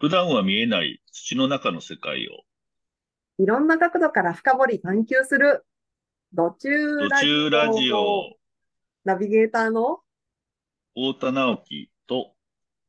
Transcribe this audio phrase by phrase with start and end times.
[0.00, 2.44] 普段は見えない土の中の世界を、
[3.42, 5.66] いろんな角度から深掘り探求する、
[6.32, 7.98] 土中土ラジ中ラジオ。
[7.98, 8.36] オ、
[9.04, 9.98] ナビゲーターの。
[10.94, 12.32] 太田直樹と、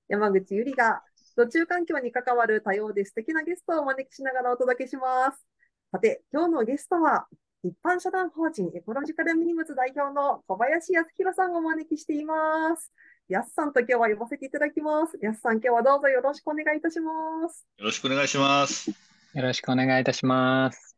[0.07, 1.01] 山口ゆりが、
[1.35, 5.43] 土中環境に関わる多様で素敵なゲストをお招きしながらお届けします。
[5.91, 7.27] さて、今日のゲストは、
[7.63, 12.91] 一般社団法人エコロジカルミニムズ代表の小林康弘さんをお招きしています。
[13.29, 15.15] やすさんと今日は呼ばせていただきます。
[15.21, 17.13] やすさん、今日はどうぞよろしくお願いいたしま
[17.47, 17.67] す。
[17.77, 18.89] よろしくお願いします。
[18.89, 18.95] よ
[19.43, 20.95] ろしくお願いいたします。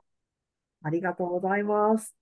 [0.81, 2.15] ありがとうございます。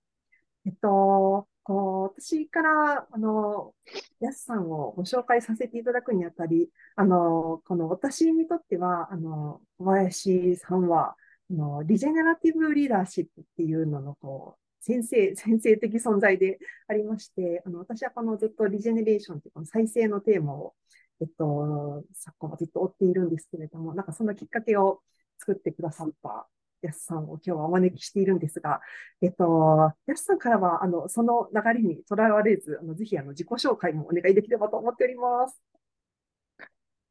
[0.66, 3.72] えっと、こう、私から、あの、
[4.18, 11.14] やすさんをご紹介させていただくにあたり、あの、この私にとっては、あの、小林さんは、
[11.52, 20.74] あの、リジェネラティブリーダーシップっていうのの、こう、先生、 先生的存在でありまして、あの、私はこのずっとリジェネレーションっていうこの再生のテーマを、
[21.20, 25.02] えっと、昨今はずっと追っているんですけれども、なんかそのきっかけを
[25.38, 26.48] 作ってくださった
[26.82, 28.80] やすさんを今日はお招きしているんですが、
[29.20, 35.60] えっと、やすさんからは、あの、その流れにとらわれず、あの、ぜひ、あの、自己紹介もお願いできればと思っております。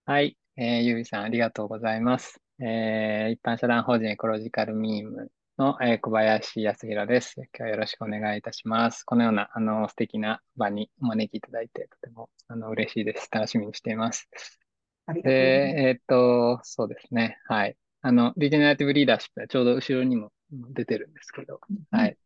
[0.05, 2.41] はい、えー、ゆうびさんありがとうございます。
[2.59, 7.33] えー、一般社団法人エコロジカルミームの、えー小林康弘です。
[7.35, 9.03] 今日はよろしくお願いいたします。
[9.03, 13.27] このような、あの、素敵な場にお招きいただいて、とても、あの、嬉しいです。
[13.29, 14.29] 楽しみにしています。
[15.05, 15.75] ありがとうございます。
[15.75, 17.39] で、えーっと、そうですね。
[17.45, 17.75] はい。
[18.01, 21.59] あの、リジェネラティブリーダーシップはちょうど後ろにも出てるんですけど、
[21.91, 22.17] はい。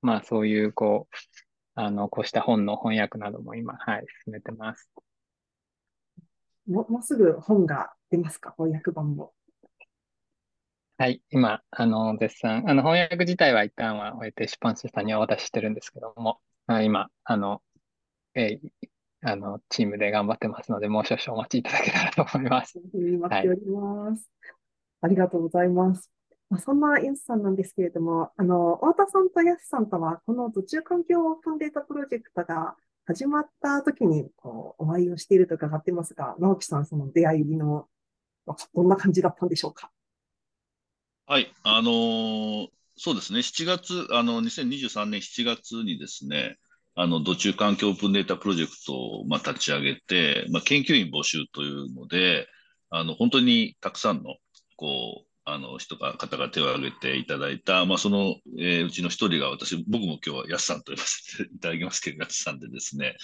[0.00, 1.16] まあ、そういう、こう、
[1.74, 4.88] あの、こうした本の翻訳なども今、はい、進めてます。
[6.68, 8.54] もう、もうすぐ本が出ますか？
[8.56, 9.32] 翻訳版も。
[10.98, 17.62] はい、今、あの、絶賛、あの、翻訳自体は一旦は終えて出版社さんにはお渡ししてるんですけども、あ今、あの、
[18.34, 18.88] えー
[19.22, 22.78] あの、チームで頑張ってますので、もう少々お待ちいただけたらと思います。
[22.78, 24.30] 待っております。
[25.02, 26.10] ありがとうございます。
[26.48, 37.88] まあ、そんなやすさんなんですけれども、あの、太田さんとやすさんとは、この土中環境オープンデータプロジェクトが始まった時に、こう、お会いをしていると伺ってますが、直樹さん、その出会いの、
[38.74, 39.90] どんな感じだったんでしょうか？
[41.26, 46.56] はい、あのーそうですね、7月、あの、2023年7月にですね、
[46.94, 52.48] あの、土中環境オープンデータプロジェクトを、まあ、立ち上げて、まあ、研究員募集というので、
[52.88, 54.36] あの、本当にたくさんの、
[54.76, 63.14] こう、あの、人が、方が手を挙げていただいた、まあ、その、えーうちの一人が私、僕も今日はやすさんと呼ばせていただきますけど、やすさんでですね、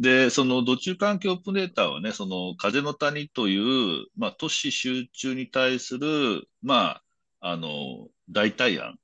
[0.00, 3.58] で、その土中環境オープンデータはね、その風の谷とい
[4.02, 7.03] う、まあ、都市集中に対する、まあ、
[7.46, 8.98] あの、代替案。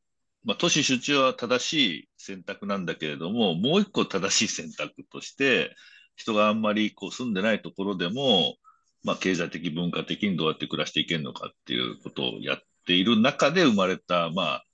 [0.44, 5.76] まあ、都市集中は正しい選択なんだけれども、もう一個正しい選択として、
[6.16, 8.56] 人があんまりこう住んでないところでも、
[9.04, 14.64] まあ、経済的、文化的にどうやって暮らしていけるのかっていうことをやっている中で生まれた、まあ、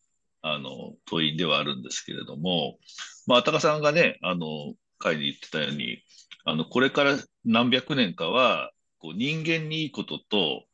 [0.42, 2.78] あの、問いではあるんですけれども、
[3.26, 5.98] まあ、高さんがね、あの、会に言ってたように、
[6.44, 10.66] あの、これから何百年かは、こう人間にいいことと、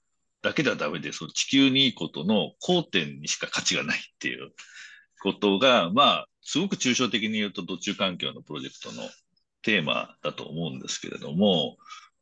[0.42, 4.52] だけではダメで、その地球にいいことの交点にしか価値がないっていう
[5.22, 9.08] ことが、まあ、すごく抽象的に言うと、土中環境のプロジェクトの
[9.62, 11.76] テーマだと思うんですけれども、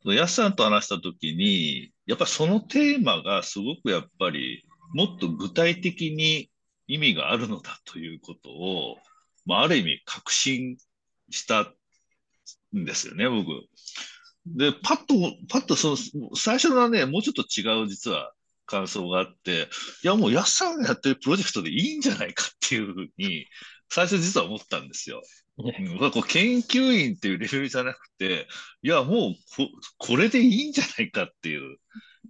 [0.05, 4.65] やすさんと話したときに、やっぱりそのテーマがすごくやっぱり、
[4.95, 6.51] もっと具体的に
[6.87, 8.97] 意味があるのだということを、
[9.47, 10.77] まあ、ある意味確信
[11.31, 11.73] した
[12.77, 13.49] んですよね、僕。
[14.57, 15.15] で、パッと、
[15.49, 15.97] パッとその、
[16.37, 18.33] 最初のはね、もうちょっと違う実は
[18.67, 19.69] 感想があって、
[20.03, 23.47] いやもう安さんがやってるプロジェクトでいいんじゃないかっていうふうに、
[23.89, 25.23] 最初実は思ったんですよ。
[25.59, 28.47] うん、こ研究員っていうレベルじゃなくて、
[28.83, 29.69] いやもうこ、
[29.99, 31.77] これでいいんじゃないかっていう、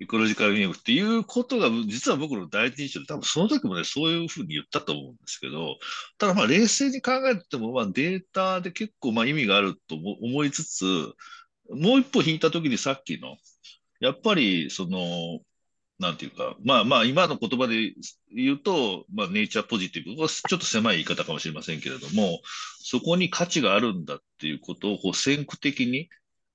[0.00, 5.76] エコロジカルミームっていうことが、実は僕の第一印象で、多分その時もね、そういうふうに言ったと思うんですけど、
[6.16, 10.84] ただまあ冷静に考えても、まあデータで結構まあ意味があると思思いつつ、
[11.70, 13.36] もう一歩引いた時にさっきの、
[14.00, 15.40] やっぱりその、
[15.98, 17.92] なんていうか、まあまあ今の言葉で
[18.34, 22.40] 言うと、まあネイチャーポジティブちょっと狭い言い方かもしれませんけれども、
[22.82, 26.08] そこに価値があるんだっていうことをこう先駆的に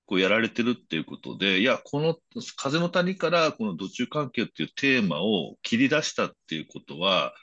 [0.07, 2.17] こうやられてるっていうことで、いや、この
[2.55, 7.33] 風の谷からこの土中環境っていうテーマを切り出したっていうことは、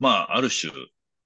[0.00, 0.72] まあある種、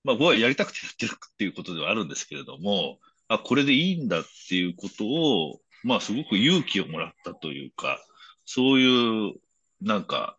[0.04, 2.98] まあ僕はやりたくてやってるっていうことではあるんですけれども、
[3.28, 7.98] あ、これでいいんだっていうことを、まあすごく勇気をもらったというか、
[8.44, 9.34] そういう、
[9.80, 10.38] なんか、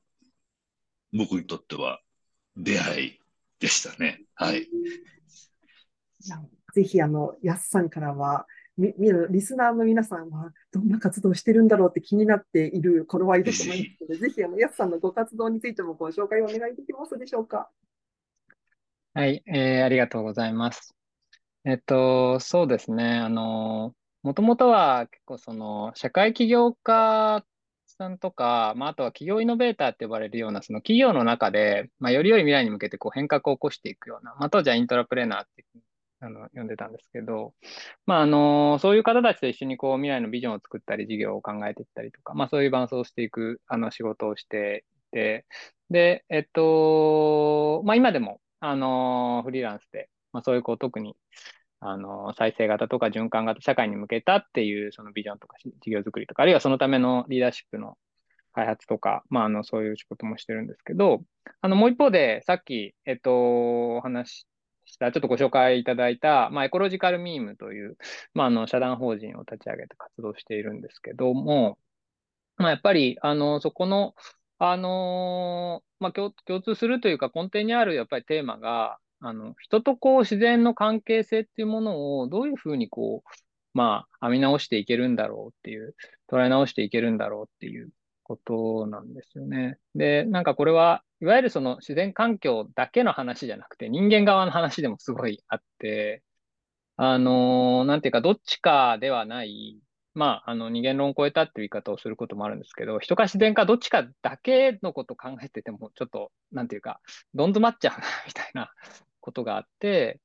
[1.13, 2.01] 僕にとっては
[2.55, 3.19] 出会い
[3.59, 4.21] でしたね。
[4.35, 4.67] はい。
[6.73, 8.47] ぜひ、あの、やすさんからは、
[8.77, 17.69] み、みリスナーの皆さんはどんな活動をしてるんだろうって気になっている頃合いだと思いますので、ぜひ、あの、やすさんのご活動についてもご紹介をお願いできますでしょうか。
[19.13, 20.95] はい、えー、ありがとうございます。
[21.65, 23.17] えっと、そうですね。
[23.17, 23.93] あの、
[24.23, 27.43] もともとは結構その、社会起業家
[27.85, 35.65] さんとか、まあ、あとは企業イノベーターって呼ばれるような、その企業の中で、まあ、より良い未来に向けてこう変革を起こしていくような、まあ、当時はイントラプレーナーって
[36.21, 37.53] あの呼んでたんですけど、
[38.05, 45.45] まあ、あの、そういう方たちと一緒にこう未来のビジョンを作ったり、事業を考えていったりとか、まあ、そういう伴走していくあの仕事をしていて、
[45.89, 51.15] で、えっと、まあ、今でも、あの、フリーランスで、まあ、そういうこう特に、
[51.81, 57.97] あの、再生型とか循環型社会に向けたっていうそのビジョンとか事業作りとか、あるいはそのためのリーダーシップの
[58.53, 61.21] 開発とか、まあ、あの、そういう仕事もしてるんですけど、
[61.61, 64.47] あの、もう一方で、さっき、えっと、お話し
[64.85, 67.97] した、ちょっとご紹介いただいた、まあ、エコロジカルミームという、
[68.33, 71.77] まあ、あの、社団法人を立ち上げて活動しているんですけども、
[72.57, 74.15] まあ、やっぱり、あの、そこの、
[74.61, 83.29] あのまあ共、共通するというか根底にあるやっぱりテーマが、あの、人とこう自然の関係性っていうものをどういうふうにこう、
[83.73, 85.95] まあ、編み直していけるんだろうっていう、
[86.31, 87.89] 捉え直していけるんだろうっていう
[88.23, 89.77] ことなんですよね。
[89.95, 96.23] で、なんかこれは、いわゆるその自然環境だけの話じゃなくて、人間側の話でもすごいあって、
[96.95, 99.79] あの、なんていうか、どっちかではない、
[100.13, 106.99] まあ、あの、二元論を超えたっていう言い方をすることもあるんですけど、人か自然かどっちかだけのこと考えてても、ちょっと、なんていうか、
[107.33, 108.73] どん詰まっちゃうな、みたいな
[109.21, 110.19] ことがあって、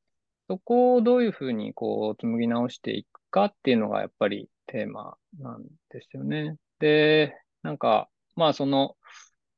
[0.48, 6.56] そこをどういうふうにこう、紡ぎ直していくかっていうのがやっぱりテーマなんですよね。
[6.78, 8.96] で、なんか、まあその、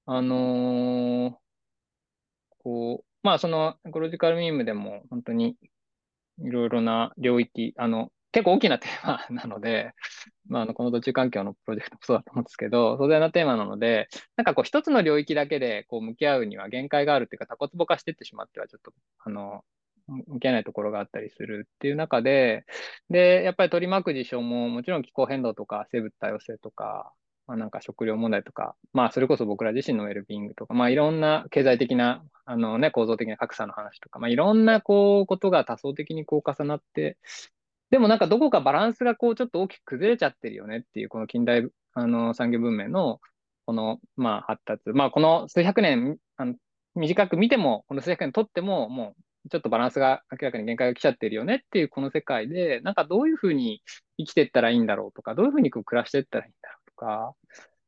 [0.06, 1.34] あのー、
[2.62, 5.56] こう、まあそのエコロジカルミームでも本当に
[6.38, 9.92] いろいろな領域、あの、結構大きなテーマ なので、
[10.48, 19.64] まあ、あのこの土地環境のプロジェクトもそうだと思うんですけど、壮大なテーマなので、なんかこう一つの領域だけでこう向き合うには限界があるっていうか、タコツボ化していってしまってはちょっと、あの、
[20.08, 22.64] 向き合えないところがあったりするっていう中で、
[23.10, 27.12] で、やっぱり取り巻く事象ももちろん気候変動とか生物多様性とか、
[27.46, 37.18] まあ、なんか食料問題とか、まあ、それこそ僕ら自身のウェルビングとか、まあ、いろんな経済的な、あのね、構造的な格差の話とか、まあ、いろんな、こう、ことが多層的にこう重なって、
[37.96, 43.20] でもなんかどこかバランスがこう、ちょっと大きく崩れちゃってるよねっていう、この近代、あの、産業文明の、
[43.64, 44.90] この、まあ、発達。
[44.90, 46.56] まあ、この数百年、あの
[46.94, 49.14] 短く見ても、この数百年とっても、も
[49.46, 53.82] う、ちょっとバランスが明らかに限界が来ちゃってるよねっていうこの世界で、なんかどういうふうに
[54.18, 57.34] 生きていったらいいんだろうとか、どういうふうにこう暮らしていったらいいんだろうとか、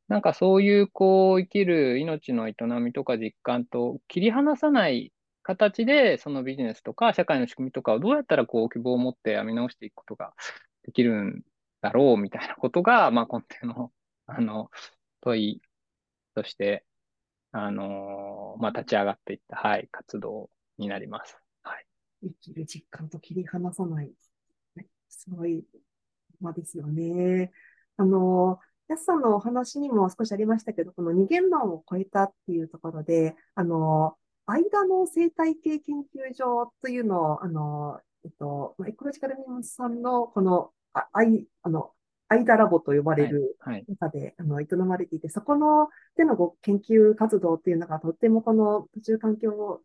[0.07, 5.13] なんかそういうこう生きる命の営みとか実感と切り離さない
[5.49, 10.33] 形でそのビジネスとか社会の仕組みとかをどうやったらこう希望を持って編み直していくことが
[10.83, 11.41] できるん
[11.81, 13.91] だろうみたいなことが、 まあ、根底の
[14.27, 14.69] あの
[15.21, 15.61] 問い
[16.35, 16.85] として、
[17.51, 21.35] あのまあ、立ち上がっていった、はい、活動になります。
[21.63, 21.85] はい、
[22.21, 24.13] 生きる実感と切り離さない。
[25.07, 25.65] すごい、
[26.39, 27.51] まあ、ですよね。
[27.97, 34.15] あのやすさんのお話にも少しありましたけど、この二元論を超えたっていうところで、あの、
[34.49, 41.91] 間の生態系研究所というのを、あの、えっと、エコロジカルミンさんのこの、あ、あい、あの、
[42.27, 43.57] 間ラボと呼ばれる
[43.87, 44.27] 中で、はい。
[44.27, 49.81] はい、あの営まれていて、そこのでのご研究活動っていうのがとってもこの途中環境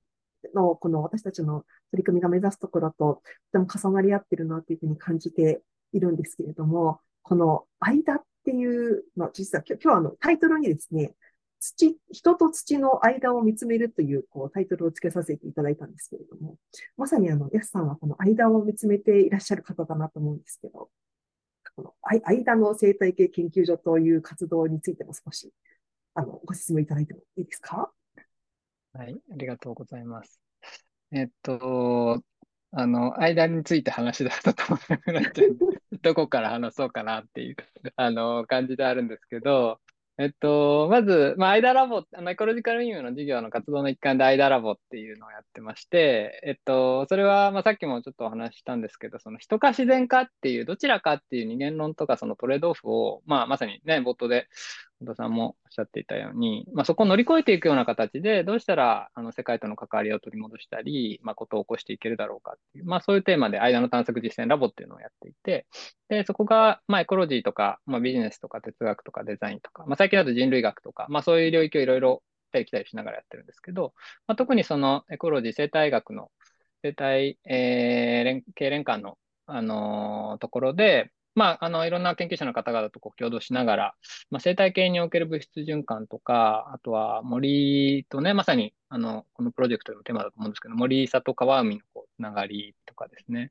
[0.54, 3.22] のこの私たちの取り組みが目指すところとと
[3.52, 5.62] ても重なり合ってるなというふうに感じて
[5.92, 11.14] いるんですけれども、この間っっていうのは、実は今日はあのタイトルにですね、
[11.64, 16.58] 土、人と土の間を見つめるというこうタイトルを付けさせていただいたんですけれども、
[16.98, 20.90] まさにあの、ヤスさんはこの間を見つめていらっしゃる方だなと思うんですけど、
[21.76, 25.52] この間の生態系研究所という活動についても少し
[26.14, 27.90] あのご説明いただいてもいいですか？
[28.92, 30.38] はい、ありがとうございます。
[31.10, 32.22] えっと、
[32.70, 35.56] あの、間について話だと止まなくなっちゃう。
[36.02, 37.56] どこから話そうかなっていう、
[37.96, 39.80] あの、感じであるんですけど、
[40.16, 54.46] えっと、まず、まあ、アイダラボ、あの、エコロジカルミームの授業の活動の一環でアイダラボっていうのをやってまして、えっと、それは、まあ、さっきもちょっとお話ししたんですけど、その人か自然かっていう、どちらかっていう二元論とかそのトレードオフを、まあ、まさにね、冒頭で
[55.00, 65.66] 本田さんもおっしゃっていたように、まあ、そこを乗り越えていくような形で、どうしたらあの世界との関わりを取り戻したり、まあ、ことを起こしていけるだろうかっていう、まあ、そういうテーマで間の探索実践ラボっていうのをやっていて、
[66.08, 73.94] で、そこが、まあ、エコロジーとか、まあ、ビジネスとか哲学とかデザインとか、まあ、最近だと人類学とか、まあ、そういう領域をいろいろ来たり来たりしながらやってるんですけど、
[74.26, 76.30] まあ、特にそのエコロジー生態学の
[76.82, 83.94] 生態、えー、連経連関のあのところで、まあ、あの、いろんな研究者の方々とこう共同しながら、
[84.30, 93.50] まあ、生態系における物質循環とか、あとは森とね、まさに、あの、このプロジェクトのテーマだと思うんですけど、森里川海のこうつながりとかですね。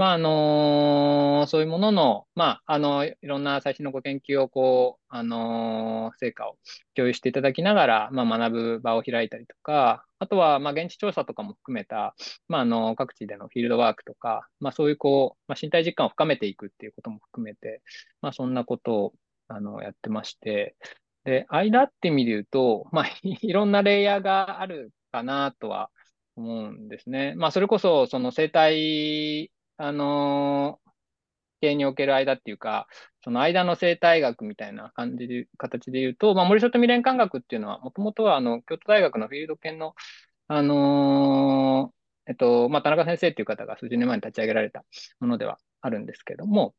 [0.00, 6.56] まあ、あのそういうものの、まあ、あの、いろんな最新のご研究を、こう、あの成果を
[6.94, 12.14] 共有していただきながら、まあ、学ぶ場を開いたりとか、あとは、まあ、現地調査とかも含めた、
[12.48, 17.82] まあ、あの、各地でのフィールドワークとか、まあ、そういう、こう、まあ、身体実感を深めていくっていうことも含めて、
[18.22, 19.12] まあ、そんなことを、
[19.48, 20.76] あの、やってまして、
[21.24, 25.90] で、間って意味で言うと、まあ、 いろんなレイヤーがあるかなとは
[26.36, 27.34] 思うんですね。
[27.36, 29.50] まあ、それこそ、その生態
[29.80, 30.90] あのー、
[31.62, 32.86] 系における間っていうか、
[33.24, 39.94] その間の生態学みたいな感じで、形で言うと、まあ、森外未練科学っていうのは、もともとは、あの、京都大学のフィールド研の、
[40.48, 44.84] あのー、えっと、まあ、田中先生っていう方が数十年前に立ち上げられた
[45.20, 46.74] ものではあるんですけども、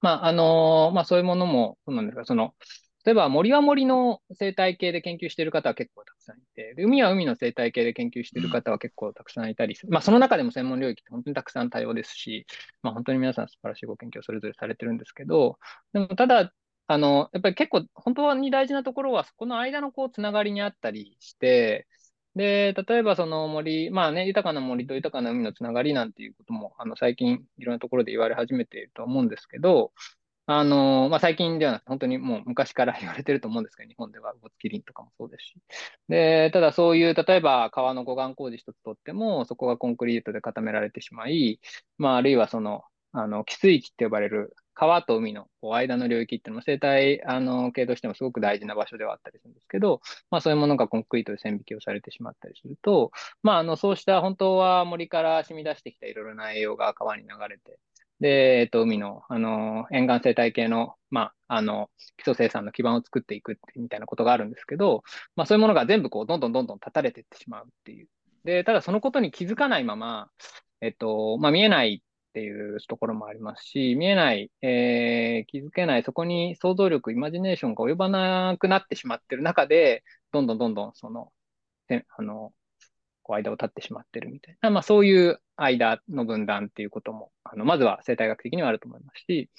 [0.00, 2.54] まあ、あのー、まあ、そういうものも、そうなんですが、その、
[3.04, 9.92] 例えば森は森の生態系で研究している方は結構たくさんいて、で海は海の生態系で研究している方は結構たくさんいたりする。
[9.92, 12.46] まあその中でも専門領域って本当にたくさん多様ですし、
[12.82, 15.58] まあ本当に皆さん素晴らしいご研究をそれぞれされてるんですけど、
[15.92, 16.52] でもただ、
[16.86, 21.86] あの、やっぱり結構本当に大事なところはそこの間のこうつながりにあったりして、
[22.34, 29.92] で、例えばその森、まあね、豊かな森と豊かな海のつながりなんていうことも、あの、最近いろんなところで言われ始めていると思うんですけど、
[30.46, 35.54] あの、まあ、最近ではなくて、本当にもう昔から言われてると思うんですけど、日本ではゴツキリンとかもそうですし。
[36.08, 41.60] で、ただそういう、例えば川の護岸工事一つとっても、そこがコンクリートで固められてしまい、
[41.96, 42.82] まあ、あるいはその、
[43.12, 57.78] あの、汽水域って呼ばれる川と海の間の領域っていうのも生態、あの、系としてもすごく大事な場所ではあったりするんですけど、まあそういうものがコンクリートで線引きをされてしまったりすると、まああの、そうした本当は森から染み出してきたいろいろな栄養が川に流れて、
[58.20, 65.02] で、えっと、海の、あの、沿岸生態系の、まあ、あの、基礎生産の基盤を作っていくてみたいなことがあるんですけど、
[65.36, 68.08] まあ、そういうものが全部こう、どんどんどんどん断たれていってしまうっていう。
[68.44, 70.30] で、ただそのことに気づかないまま、
[70.80, 81.32] えっと、まあ、見えないっていうところもありますし、見えない、えー、気づけない、そこに想像力、イマジネーションが及ばなくなってしまってる中で、どんどんどんどん、その、
[82.16, 82.52] あの、
[83.24, 89.50] こう間を立ってしまってるみたいな、まあそういう間の分断っていうことも、あの、まずは生態学的にはあると思いますし、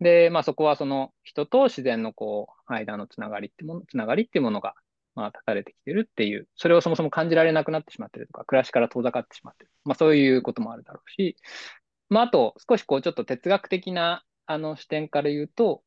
[0.00, 4.74] で、まあそこはその人と自然のこう、間のつながりってもの、つながりっていうものが、
[5.14, 9.70] まあ、立たれてきてるっていう、それをそもそも感じられなくなってしまってるとか、暮らしから遠ざかってしまってる。
[9.84, 11.36] まあそういうこともあるだろうし、
[12.08, 15.82] まああと少しこうちょっと哲学的なあの視点から言うと、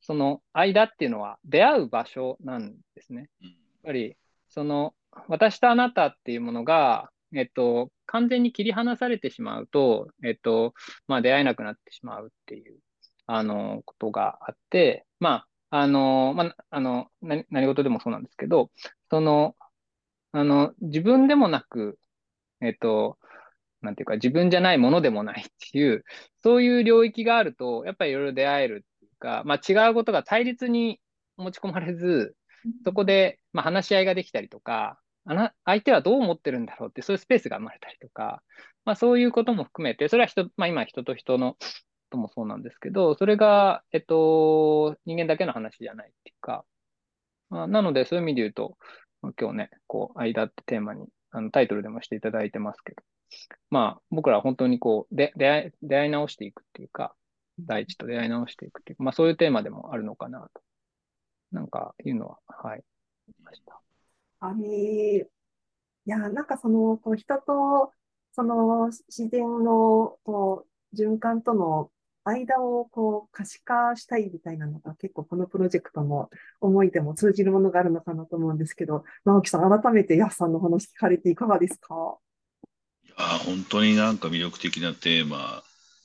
[0.00, 3.28] その間っていうのは出会う場所なんですね。
[3.40, 3.52] やっ
[3.84, 4.16] ぱり、
[4.48, 4.94] その
[5.28, 10.74] 私とあなたっていうものが、えっと、完全に切り離されてしまうと、えっと、
[11.06, 12.78] まあ、出会えなくなってしまうっていう、
[13.26, 18.70] あの、ことがあって、まあ、あの、まあ、あの、何事でもそうなんですけど、
[19.10, 19.54] その、
[20.32, 21.98] あの、自分でもなく、
[22.60, 23.18] えっと、
[23.82, 26.04] なんていうか、自分じゃないものでもないっていう、
[26.42, 31.00] そういう領域があると、やっぱりいろいろ出会えるっていうか、まあ、違うことが対立に
[31.36, 32.34] 持ち込まれず、
[32.84, 34.98] そこで、まあ、話し合いができたりとか、
[35.28, 38.42] あな、相手はどう思ってるんだろうって、そういうスペースが生まれたりとか、
[38.86, 41.56] まあそういうことも含めて、それは人、まあ今人と人の
[42.10, 46.64] ともそうなんですけど、それが、えっと、人間だけの話じゃないっていうか、
[47.50, 48.78] まあ、なのでそういう意味で言うと、
[49.38, 53.02] 今日ね、こう、間ってテーマに、あのタイトルでもしていただいてますけど、
[53.70, 57.14] まあ僕らは本当にこう、で出会い、出会い直していくっていうか、
[57.58, 60.62] 大地と出会い直していくっていう、まあそういうテーマでもあるのかなと、
[61.52, 62.84] なんかいうのは、はい、
[63.42, 63.87] ました。
[64.40, 65.28] あれ、
[66.06, 67.92] いや、なんかその、こう人と、
[68.32, 71.90] その自然の、こう、循環との
[72.24, 76.28] 間をこう可視化したいみたいなのが結構このプロジェクトの
[76.60, 82.18] 思いでも通じるものがあるのかなと思うんですけど、直樹さん、改めてヤスさんの話聞かれていかがですか？
[83.04, 85.62] いや、本当になんか魅力的なテーマ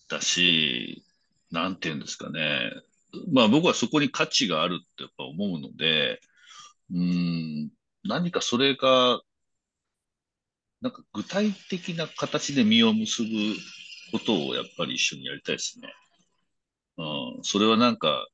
[0.10, 1.04] だし、
[1.52, 2.72] なんていうんですかね。
[3.32, 6.20] まあ僕はそこに価値があるってやっぱ思うので、
[6.92, 7.70] うん、
[8.04, 9.22] 何かそれが、
[10.82, 13.30] なんか具体的な形で実を結ぶ
[14.12, 15.94] ことをやっぱり一緒にやりたいですね。
[16.98, 18.28] うん、それはなんか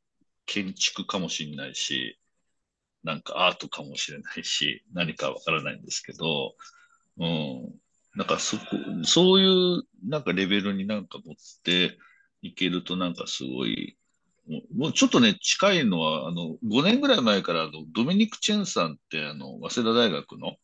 [0.48, 2.20] 建築かもしれないし、
[3.04, 6.56] なんかアートかもしれないし、何かわからないんですけど、
[7.20, 7.80] うん、
[8.16, 8.64] なんかそこ、
[9.04, 12.00] そういうなんかレベルになんか持って
[12.42, 13.99] いけるとなんかすごい
[14.76, 20.56] もうちょっとね、近いのは、あの、5年ぐらい前から、あの、ドミニク・チェンさんって、あの、早稲田大学の、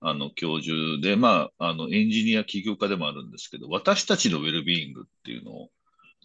[0.00, 5.70] あの、教授で、まあ、あの、エンジニア起業家でもあるんですけど、私たちのウェルビーイングっていうのを、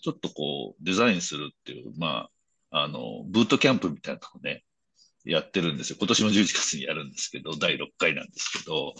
[0.01, 2.29] ちょっとこう、デザインするっていう、ま
[2.71, 4.63] あ、あの、ブートキャンプみたいなのをね、
[5.23, 5.97] やってるんですよ。
[5.99, 8.95] 今年も11月にやるんですけど、第6回なんですけど、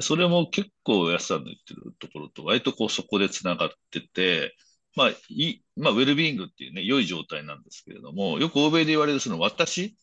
[0.00, 4.54] それも結構安さんの言ってるところと割とこうそこで繋がってて、
[4.96, 9.96] まあ、い、まあ、ウェルビーイングっていうね、良い状態なんですけれども、よく欧米で言われるその私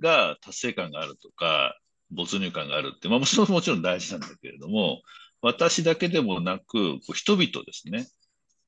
[0.00, 1.78] が達成感があるとか、
[2.10, 5.02] 没入感があるって、まあ、もちろんもちろん大事なんだけれども、
[5.40, 8.08] 私だけでもなく、こう人々ですね、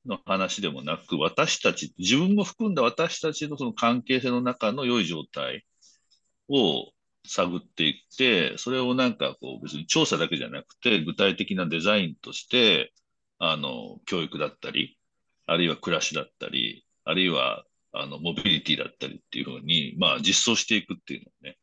[0.05, 5.65] の話でもなく、私たち、自分も含んだ私たちのその関係性の中の良い状態
[6.49, 6.91] を
[7.27, 12.93] 探っていって、それをなんかこう別に調査だけじゃなくて、具体的なデザインとして、
[13.39, 14.98] あの、教育だったり、
[15.51, 21.57] あるいは暮らしだったり、あるいはあのモビリティだったりっていうふうに、まあ実装していくっていうのね、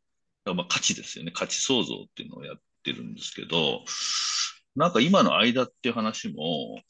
[0.55, 1.31] まあ価値ですよね。
[1.33, 3.85] 価値創造っていうのをやってるんですけど、
[4.75, 6.81] なんか今の間っていう話も、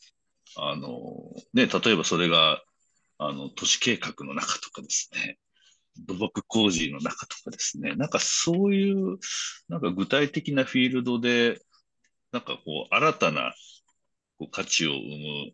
[0.56, 0.90] あの、
[1.54, 2.62] ね、例えばそれが、
[3.18, 5.38] あの、都市計画の中とかですね、
[5.98, 9.18] 土木工事の中とかですね、なんかそういう、
[9.68, 11.60] なんか具体的なフィールドで、
[12.32, 13.54] なんかこう、新たな
[14.38, 15.52] こう価値を生む、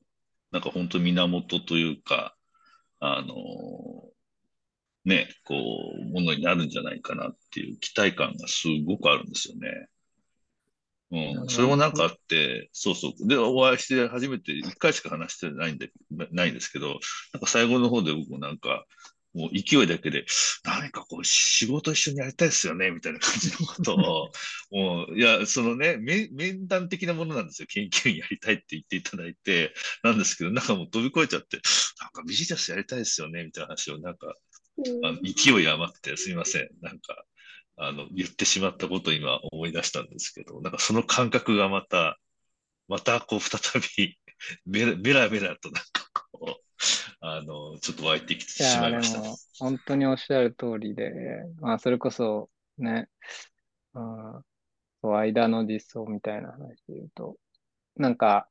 [0.52, 2.36] なんか本当源というか、
[3.00, 3.34] あの、
[5.04, 5.56] ね、こ
[5.98, 9.88] う、ものになるんじゃないかなっていう期待感がすごくあるんですよね。
[11.10, 13.28] うん、それもなんかあって、そうそう。
[13.28, 15.90] で、お会いして初めて1回しか話してないんで、
[16.30, 17.00] ないんですけど、
[17.34, 18.86] なんか最後の方で僕もなんか、
[19.34, 20.26] もう勢いだけで、
[20.64, 24.32] 何かこう仕事一緒にやりたいですよね、みたいな感じのことを、
[24.70, 27.66] もう、いや、そのね、面談的なものなんですよ。
[27.68, 31.60] 研究員やりたいって言っていただいて、なんですけど、なんかもう飛び越えちゃって、
[32.00, 34.34] なんかビジネスやりたいですよね、みたいな話を、なんか、
[35.04, 36.68] あの勢い余ってすみません。
[36.80, 37.24] なんか、
[37.76, 42.18] あの、言ってしまったことを今思い出したんですけど、なんかその感覚がまた、
[42.88, 43.60] またこう再
[43.96, 44.18] び
[44.66, 46.71] メラメラとなんかこう、
[47.20, 49.20] あの、ちょっと湧いてきてしまいました。
[49.20, 51.12] い本当におっしゃる通りで、
[51.60, 53.08] まあ、それこそね、
[53.94, 57.36] う間の実装みたいな話で言うと、
[57.96, 58.48] なんか、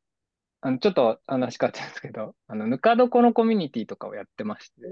[0.64, 4.88] あのちょっと話変わっちゃうんですけど、あの、ぬか床のコミュニティとかをやってまして、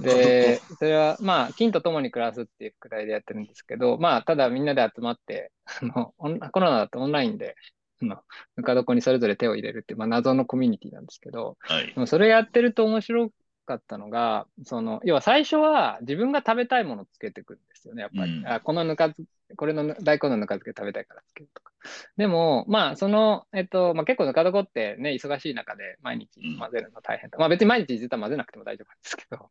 [0.00, 6.14] で、それは、まあ、金と共に暮らすっていうくらいでやってるんですけど、まあ、ただみんなで集まって、あの、
[6.50, 7.56] コロナだとオンラインで、
[8.04, 8.22] の、
[8.56, 13.30] ぬか床にそれぞれ手を入れるっていう、まあ、謎のコミュニティなんですけど、はい、でもそれやってると面白
[13.66, 18.38] かったのが、その、要は最初は自分が食べたいものをつけてくるんですよね、やっぱり。
[18.38, 19.14] うん、あこのぬか
[19.56, 21.72] これの大根のぬか漬け食べたいからつけるとか。
[22.16, 29.50] でも、まあ、その、えっと、まあ、結構ぬか床ってね、忙しい中で毎日混ぜるの大変、うん、まあ別に毎日実は混ぜなくても大丈夫なんですけど、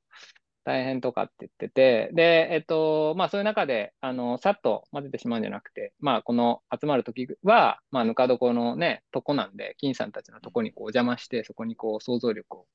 [0.63, 12.67] 大変とかって言ってて、で、えっと、まあそういう中で、あの、さっと混ぜてしまうんじゃなくて、まあこの集まるときは、まあぬか床のね、とこなんで、金さんたちのとこにこうお邪魔して、そこにこう想像力を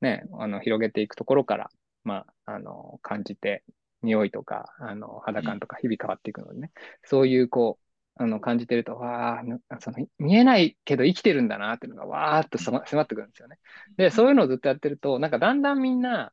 [0.00, 1.70] ね、あの、広げていくところから、
[2.04, 3.64] まあ、あの、感じて、
[4.02, 6.70] 匂いとか、あの、肌感とか日々変わっていくのでね、
[7.04, 13.58] そういうこう、あの、感じてると、わあ、その、見えないけど生きてるんだなっていうのが、わーっと迫ってくるんですよね。
[13.96, 16.32] で、そういうのをずっとやってると、なんかだんだんみんな、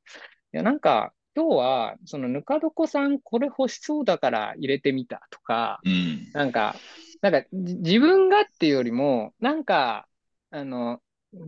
[0.58, 6.76] や、なんか、今日は、そのぬか床さんこれ欲しそうだから入れてみたとか、うん、なんか、
[7.22, 10.08] なんか自分がっていうよりも、なんか、
[10.52, 11.02] あの、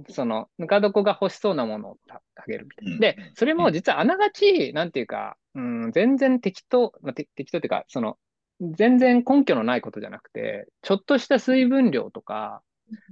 [0.10, 3.00] その、ぬか床が欲しそうなものをあげるみたいな。
[3.00, 8.18] で、それも実はあながち、なんていうか、うん、全然適当、まあ、適当っていうか、その、
[8.60, 12.62] 全然根拠のないことじゃなくて、ちょっとした水分量とか、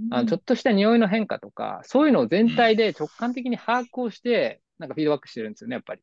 [0.09, 6.01] あのちょっとした匂いの変化とか、そういうのを全体で直感的に把握をして、なんかフィードバックしてるんですよね、やっぱり。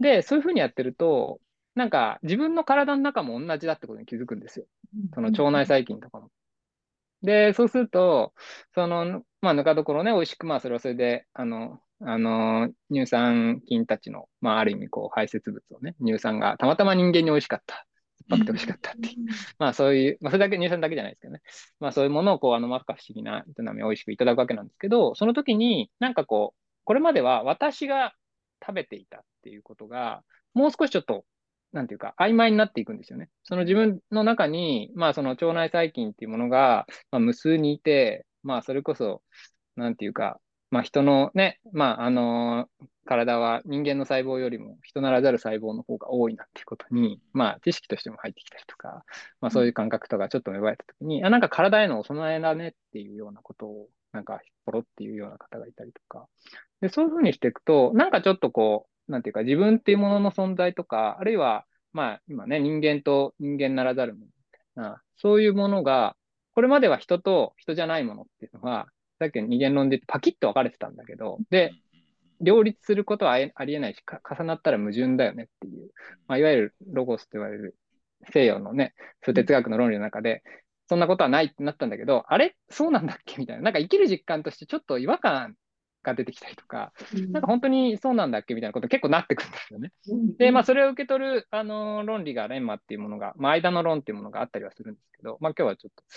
[0.00, 1.40] で、そういうふうにやってると、
[1.74, 4.66] なんか自分の体の中も同じだってことに気づくんですよ。
[5.14, 6.30] その腸内細菌とかも。
[7.22, 8.32] で、そうすると、
[8.74, 17.86] その、まあ、ぬか床のね、美味しく、まあ、それはそれで、あの、あの、乳酸菌たちの、まあ、ある意味、こう、排泄物をね、乳酸がたまたま人間に美味しかった。
[18.28, 19.14] 酸っぱくて美味しかったっていう。
[19.58, 21.42] まあ、そういう、まあ、それだけ、乳酸だけじゃないですけどね。
[21.78, 28.12] まあ、そういうものを、こう、あの、まか不思議な営みを美味しくいただくわけなんですけど、その時に、なんかこう、これまでは私が
[28.64, 30.22] 食べていたっていうことが、
[30.54, 31.24] もう少しちょっと
[31.72, 33.28] なんていうか、曖昧になっていくんですよね。
[33.44, 39.22] その自分の中に、まあその腸内細菌っていうものが、まあ、無数にいて、まあそれこそ、
[39.76, 40.40] なんていうか、
[40.70, 49.04] まあ人のね、まああのー、体は人間の細胞よりも人ならざる細胞の方が多いなっていうことに、まあ知識としても入ってきたりとか、
[49.40, 56.26] まあそういう感覚とかちょっと芽生えたときに、あ、なんか体へのお備えだねっていうようなことを、なんか、ポロっていうような方がいたりとか。
[56.80, 64.26] で、そういうふうにしていくと、なんかちょっとこう、なんていうか、自分っていうものの存在とか、あるいは、まあ、今ね、人間と人間ならざるも
[64.76, 66.16] のな、そういうものが、
[66.54, 68.86] これまでは人と人じゃないものっていうのは、
[69.18, 71.72] さっきの二元論でパキッと分かれてたんだけど、で、
[72.40, 75.90] 両立することはありえないし、重なったら矛盾だよねっていう、
[76.26, 77.76] まあ、いわゆるロゴスと言われる
[78.32, 80.42] 西洋のね、数哲学の論理の中で、
[80.90, 82.56] そんなことはないってなったんだけど、あれ？
[82.68, 83.36] そうなんだっけ？
[83.38, 83.62] みたいな。
[83.62, 85.54] なんか生きる実感としてちょっと違和感
[86.02, 88.54] が出てきたりとか、うん、なんか本当にそうなんだっけ？
[88.54, 89.92] みたいなこと結構なってくるんですよね。
[90.08, 96.08] うん、で、まあそれを受け取る、あの、論理がレンマっていうものが、まあ間の論っていうものがあったりはするんですけど、まあ今日はちょっと、こ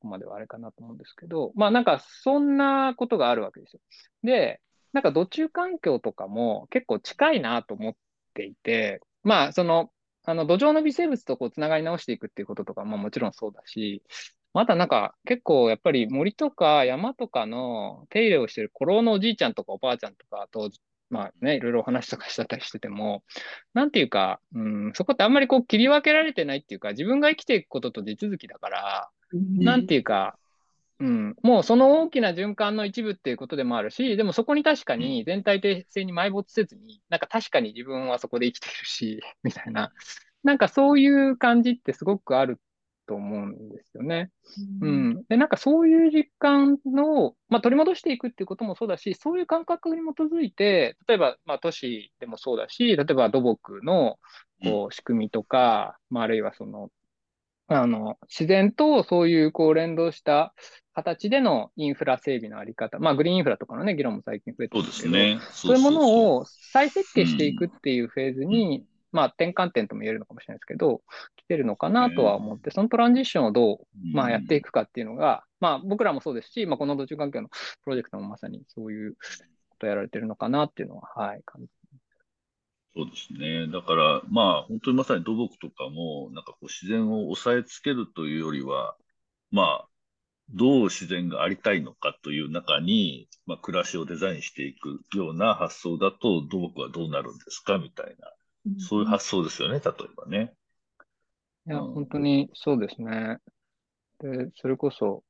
[0.00, 3.80] こまではあれかなと思うんですけど、まあなんかそんなことがあるわけですよ。
[4.22, 4.62] で、
[4.94, 7.92] なんか土中環境とかも結構近いなと思っ
[8.32, 9.90] ていて、まあその、
[10.24, 14.02] あの土壌の微生物とこうつながり直していくっていうこととかももちろんそうだし、
[14.54, 20.70] またなんか結構やっぱり森とか山とかの手入れをしてる古老のおじいちゃんとかおばあちゃんとかと、
[21.10, 23.22] まあね、いろいろお話とかしたりしてても、
[23.74, 30.36] なんていうか、うん、そこってあんまりこう切り分けられてないっていうか、自分が生きていくことと地続きだから、なんていうか、
[31.00, 39.92] うん、もうその大きな循環の一部っていうことでもあるし、でもそこに確かに全体的性に埋没せずに、なんか確かに自分はそこで生きているし、 みたいな、
[40.44, 42.60] なんかそういう感じってすごくある
[43.06, 44.30] と思うんですよね。
[44.80, 45.24] うん。
[45.28, 54.18] で、なんかそういう実感の、まあ、取り戻していくっていうこともそうだし、そういう感覚に基づいて、例えば、まあ、都市でもそうだし、例えば土木の
[54.62, 56.90] こう仕組みとか、まあ、あるいはその、
[57.66, 60.54] あの、自然とそういうこう連動した
[60.94, 65.38] 形でのインフラ整備のあり方、まあ、グリーンインフラとかのね、議論も最近増えてますね。
[65.50, 71.02] そういうものを再設計していくっていうフェーズに、まあ、転換点とも言えるのかもしれないですけど、
[71.36, 73.78] 来てるのかなとは思って、そのトランジッションをどう、
[74.12, 79.14] まあ、やっていくかっていうのが、まあ、僕らもそうですし、まあ、この土地環境のプロジェクトもまさにそういう
[79.70, 81.68] ことやられてるのかなっていうのは、はい、感じ。
[82.94, 83.68] そうですね。
[83.72, 88.96] だから、まあ、本当にまさに土木とかも、なんかこう自然を抑えつけるというよりは、
[89.50, 89.88] まあ、
[90.50, 98.32] どう自然がありたいのかという中に、まあ、暮らしをデザインしていくような発想だと、土木はどうなるんですかみたいな
[98.78, 100.52] そういう発想ですよね、例えばね。
[101.66, 103.38] いや、うん、本当にそうですね。
[104.20, 105.24] で、それこそ、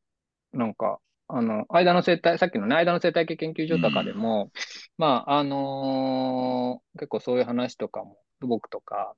[0.53, 0.99] なんか、
[1.29, 4.61] あの、間の生態、さっきのね、間の生態系研究所とかでも、うん、
[4.99, 9.15] まあ、あのー、結構そういう話とかも、土木とか、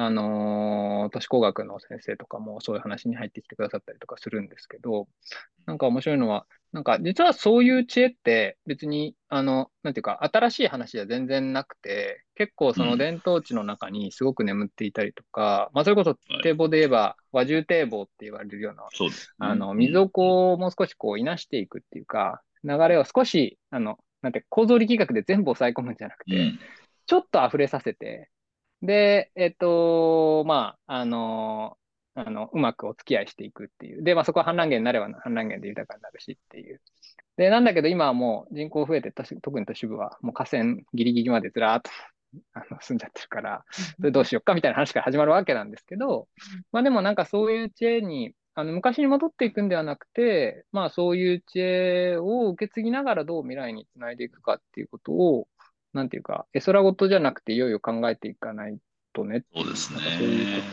[0.00, 5.08] あのー、都市工学の先生とかもそういう話に入ってきてくださったりとかするんですけど、
[5.66, 18.86] なんか面白いのは、なんか実はそういう知恵って別に、あの、なんていうか、新しい話じゃ全然なくて、結構その伝統地の中にすごく眠っていたりとか、うん、まあそれこそ堤防で言えば和重堤防って言われるような、う
[19.40, 26.60] あの、水をこう、もう少しこう、いなしていくっていうか、流れを少し、あの、なんて構造力学で全部抑え込むんじゃなくて、うん、
[27.06, 28.30] ちょっと溢れさせて、
[28.82, 31.78] で、えっと、まあ、あの、
[32.14, 34.02] あの、うまくお付き合いしていくっていう。
[34.02, 36.80] で、まあそこは氾濫源になれば氾濫源で豊かになるしっていう。
[37.36, 41.90] で、なんだけど今はもう人口増えて、特に都市部はもう河川ギリギリまでずらーっと
[42.54, 43.64] あの住んじゃってるから、
[43.98, 46.28] それどうしよっかみたいな話から始まるわけなんですけど、
[46.72, 55.48] まあでもなんかそういう知恵に、あの昔に戻っていくんではなくて、まあそういう知恵を受け継ぎながらどう未来につないでいくかっていうことを、
[55.92, 58.78] なんていうか、絵空事じゃなくていよいよ考えていかない
[59.12, 59.44] とね。
[59.54, 60.00] そうですね。
[60.18, 60.68] そういうこ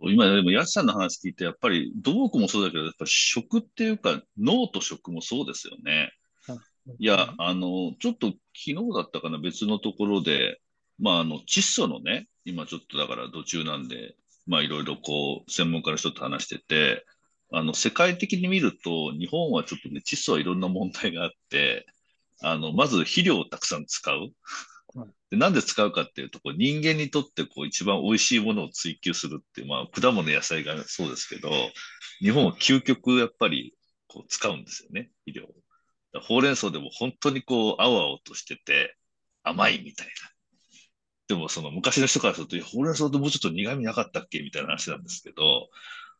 [0.00, 6.12] と今でも、やすさんの話聞いて、やっぱり土木もそうだけど、やっぱ食っていうか、脳と食もそうですよね。
[6.98, 10.60] いや、あの、ちょっと昨日だったかな、別のところで、
[10.98, 14.14] まあ、あの、窒素のね、今ちょっとだから途中なんで、
[14.46, 17.06] まあ、いろいろこう、専門家の人と話してて、
[17.50, 21.86] あの、世界的に見ると、日本はちょっとね、窒素はいろんな問題があって、
[22.42, 24.30] あの、まず肥料をたくさん使う。
[25.30, 31.50] でなんで使うかっていうと、こう人間にとってこう一番美味しいものを追求するっていう、まあ、果物野菜がそうですけど、
[32.20, 33.74] 日本は究極やっぱり
[34.06, 36.20] こう使うんですよね、肥料を。
[36.20, 38.96] ほうれん草でも本当にこう、青々としてて
[39.42, 40.12] 甘いみたいな。
[41.26, 44.40] でもその昔の人からすると、ほうれん草ってもうちょっと苦味なかったっけ？
[44.40, 45.68] みたいな話なんですけど、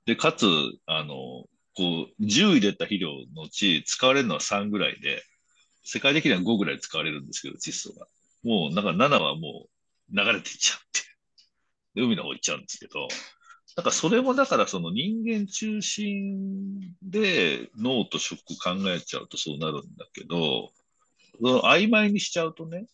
[0.07, 0.47] で、かつ、
[0.87, 5.23] あの、こう、10入れた肥料のうち使われるのは3ぐらいで、
[5.85, 8.07] 世界的には5ぐらい使われるんですけど、窒素が。
[8.43, 9.67] もう、なんか7はも
[10.13, 12.03] う流れていっちゃって。
[12.03, 13.09] 海の方行っちゃうんですけど、
[13.77, 20.71] なんかそれもだからその人間中心で脳と食考えちゃうとそうなるんだけど、
[21.41, 22.87] その曖昧にしちゃうとね、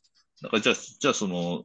[0.42, 1.64] なんかじゃあ、じゃあその、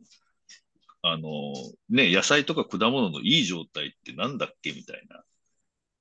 [1.02, 1.54] あの、
[1.90, 5.24] ね、野菜とか果物のいい状態ってなんだっけみたいな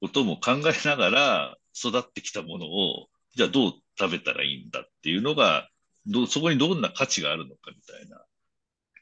[0.01, 5.69] ことも考えながら育ってきたものを、じゃあどう食べたらいいんだっていうのが、
[6.07, 8.25] どそこにどんな価値があるのかみたいな。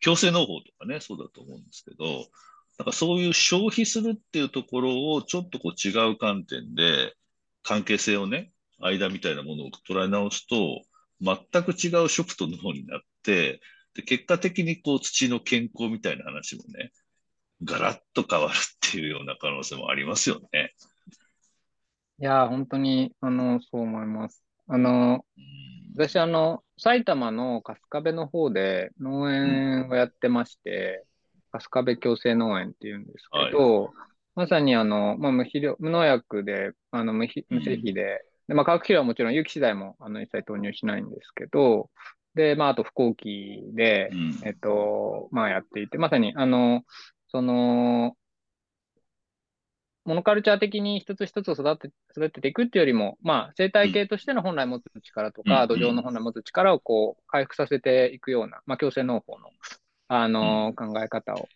[0.00, 2.26] 強制農法とかね、そうだと思うんですけど、
[2.76, 7.14] なんかそういう消費するっていうところをちょっとこう違う観点で
[7.62, 10.82] 関係性をね、間みたいなものを捉え直すと、
[11.20, 13.60] 全く違う食と脳になって、
[13.94, 16.90] で、結果的にこう土の健康みたいな話もね、
[17.62, 20.74] ガラッと変わるっていうような可能性もありますよね。
[22.18, 24.42] いや、本当に、あの、そう思います。
[24.72, 25.26] あの、
[25.94, 31.04] 私、あの、埼玉の春日部の方で農園をやってまして、
[31.50, 33.92] 春日部共生農園っていうんですけど、はい、
[34.34, 41.90] まさにあの、まあ、無肥料、無農薬で、あの無無製品で、で、まあ、化学肥料はもちろん有機資材もあの一切投入しないんですけど、
[42.34, 46.80] で、まあ、あと、不幸期で、うん、えっと、まあ、やっていて、まさに、あの、
[47.28, 48.16] その、
[50.04, 59.50] モノカルチャー的に一つ一つを育て育てていくっていうよりも、まあ、生態系としての本来持つ力とか、うん、土壌の本来持つ力をこう、回復させていくような、まあ、共生農法の、
[60.08, 61.48] あの、考え方を、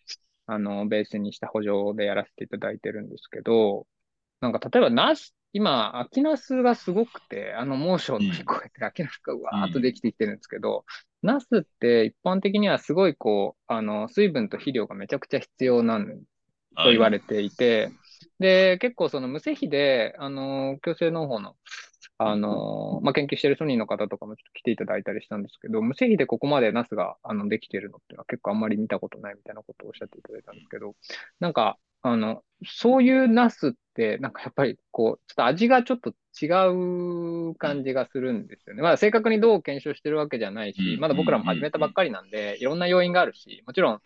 [0.47, 3.87] あの、ベースにした補助でやらせていただいてるんですけど、
[4.41, 10.85] なんか、例えば、ナス今、秋ナスがすごくて、あの猛暑を乗り越えて、秋ナスがうわーっとできてきてるんですけど、
[11.23, 16.07] うん、ナスって一般的にはすごいこう、あの、水分と肥料がめちゃくちゃ必要なん
[16.77, 17.91] と言われていて、
[18.38, 21.57] で、結構その無施肥で、あの、共生農法の、
[22.18, 30.94] あの、まあ、研究してるソニーの方とかもちょっと来ていただいたりしたんですけど、無施肥でここまでナスが、あの、できてるのっていうのは結構あんまり見たことないみたいなことをおっしゃっていただいたんですけど、
[31.40, 36.47] なんか、あの、そういうナスって、なんかやっぱりこう、ちょっと味がちょっと違
[37.51, 38.83] う感じがするんですよね。
[38.83, 44.01] まだ正確にどう検証してるわけじゃないし、まだ僕らも始めたばっかりなんで、いろんな要因があるし、もちろん、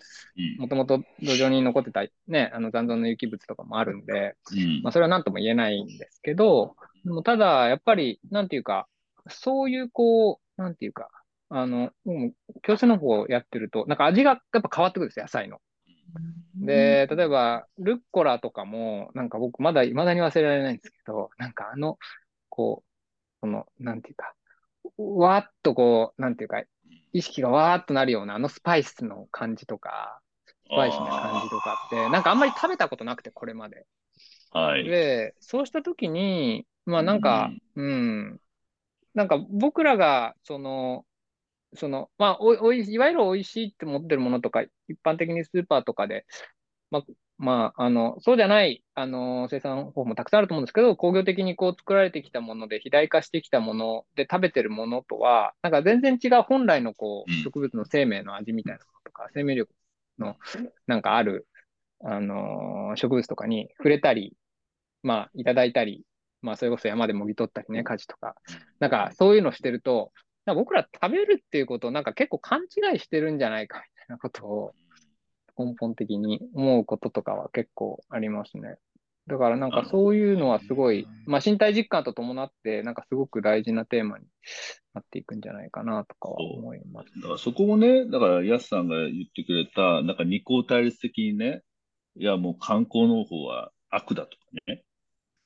[0.56, 4.36] もともと土壌に残ってたね、あの残存の有機物とかもあるんで、
[4.82, 8.88] まあそれは何とも言えないんですけど、でもただ、やっぱり、なんていうか、
[9.28, 11.10] そういうこう、なんていうか、
[11.50, 11.90] あの、
[12.62, 15.60] 教師の方をやってると、なんか味がやっぱ変わってくるんですよ、野菜の。
[16.56, 21.98] で、例えば、ルッコラとかも、なんか僕まだ、未だに忘れられないんですけど、なんかあの、
[22.48, 22.90] こう、
[23.40, 24.34] その、なんていうか、
[24.98, 26.62] わーっとこう、なんていうか、
[27.12, 33.86] 意識がわーっとなるようなあのスパイスの感じとか、スパイスな感じとかって、なんかあんまり食べたことなくて、これまで。
[34.52, 34.84] はい。
[34.84, 37.88] で、そうしたときに、まあなんか、うん、う
[38.34, 38.40] ん、
[39.14, 41.04] なんか僕らが、その、
[41.74, 46.26] その、まあ、おおいいわゆる美味しいって思ってるものとか、一般的にスーパーとかで、
[46.90, 47.02] まあ、
[47.38, 59.72] まあ、あの、そうじゃない、あの、生産方法もたくさんあると思うんですけど、工業的にこう作られてきたもので、肥大化してきたもので食べてるものとは、なんか全然違う本来のこう、植物の生命の味みたいなものとか、生命力
[60.18, 60.36] の
[60.86, 61.46] なんかある、
[62.04, 64.36] あの、植物とかに触れたり、
[65.02, 66.04] まあ、いただいたり、
[66.42, 68.34] まあ、それこそ山でもぎ取ったりね、果樹とか、
[68.80, 70.12] なんかそういうのしてると、
[70.54, 74.72] 僕ら食べるっていうことをなんか結構勘違いしてるんじゃないかみたいなことを
[75.58, 78.76] 根本的に思うこととかは結構ありますね。
[79.26, 84.24] だからなんかそういうのはすごい、まあ身体実感と伴って、なんかすごく大事なテーマに
[84.92, 87.12] なっていくんじゃないかなとかは思います。
[87.20, 91.62] だからそこもね、だからヤスさんが言ってくれた、なんか二項対立的にね、
[92.16, 94.82] いやもう観光の方は悪だとかね。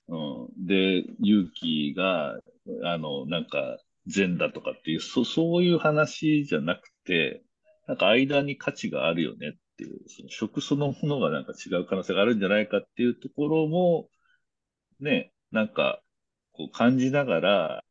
[0.08, 0.16] う
[0.62, 0.66] ん。
[0.66, 2.38] で、勇気が、
[2.84, 7.42] あの、なんか善だとかっていう、そそういう話じゃなくて、
[7.86, 14.08] なんか間に価値があるよねっていう、その食そのものがなんか違う可能性があるんじゃないかっていうところも、
[15.00, 16.00] ね、なんか、
[16.52, 17.84] こう感じながら、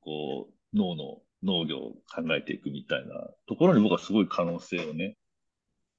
[0.00, 5.16] こう、脳の、農業を考えていくみたいなところに僕はすごい可能性をね、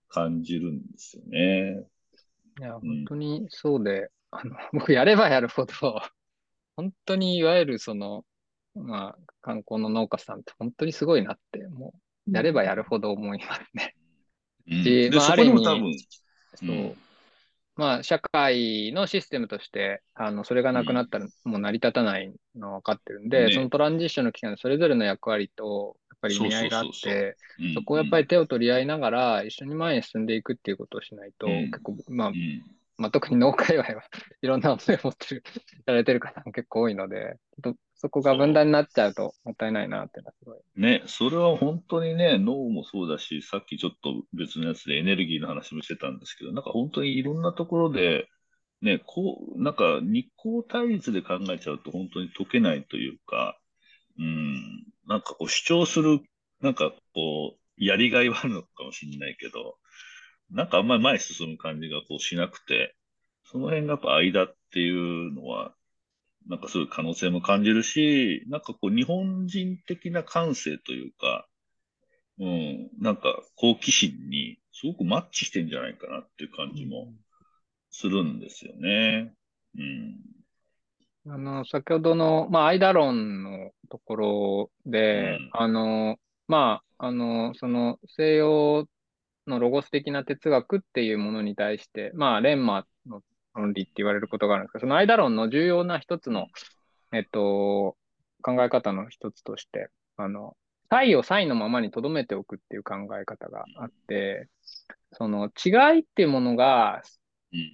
[0.10, 1.86] 感じるんですよね。
[2.60, 5.74] いや、本当にそうで、あの、僕やればやるほど、
[6.76, 8.26] 本当にいわゆるその、
[8.76, 11.94] まあ、観光の農家さんって本当にすごいなって、も
[12.28, 13.96] う、やればやるほど思いますね。
[14.68, 16.08] うん、 で、まあ、ある意味、
[16.56, 16.96] そう、
[17.76, 27.36] まあ、社会のシステムとして、あの、それがなくなったらもう成り立たないのは分かってるんで、ね、そのトランジッションの期間それぞれの役割と、やっぱり意味合いがあって、
[27.74, 32.32] そこをやっぱり手を取り合いながら、一緒に前に進んでいくっていうことをしないと、うん、結構、まあ、
[32.98, 34.04] まあ、特に農界隈は
[34.42, 35.44] いろんな思いを持ってる、
[35.86, 37.38] やられてる方も結構多いので、
[37.96, 40.58] そこが分断になっちゃうともったいないなってすごい。
[40.76, 48.28] ね、それは本当にね、脳もそうだし、さっきちょっと別のやつでエネルギーの話もしてたんですけど、なんか本当にいろんなところで、
[48.82, 53.58] ね、こう、なんか日光対立で考えちゃうと本当に解けないというか、
[54.20, 56.20] うん、なんかこう主張する、
[56.62, 59.78] なんかこう、やりがいはあるのかもしれないけど、
[60.52, 62.96] なんかあんまり前に進む感じがこうしなくて、
[63.44, 65.74] その辺がやっぱ間っていうのは、
[66.48, 71.48] なんかそういう可能性も感じるし、なんかこう日本人的な感性というか、
[72.40, 77.14] うん、なんか好奇心にすごくマッチしてんじゃないかなっていう感じも
[77.90, 79.34] するんですよね。
[79.78, 81.32] うん。
[81.32, 88.86] あの、先ほどの、まあ、アイダロンのところで、うん、あの、まあ、あの、その西洋
[89.48, 93.22] のロゴス的な哲学っていうものに対して、まあ、レンマの
[93.54, 96.48] 論理って言われることがあるんですけど、そのアイダロンの重要な一つの、
[97.14, 97.96] えっと、
[98.42, 100.56] 考え方の一つとして、あの、
[100.90, 104.50] 差異を差異のままに留めておくっていう考え方があって、
[105.14, 107.02] その違いっていうものが、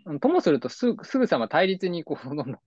[0.05, 2.59] うん、ともするとすぐすぐさま対立にこう、どんどん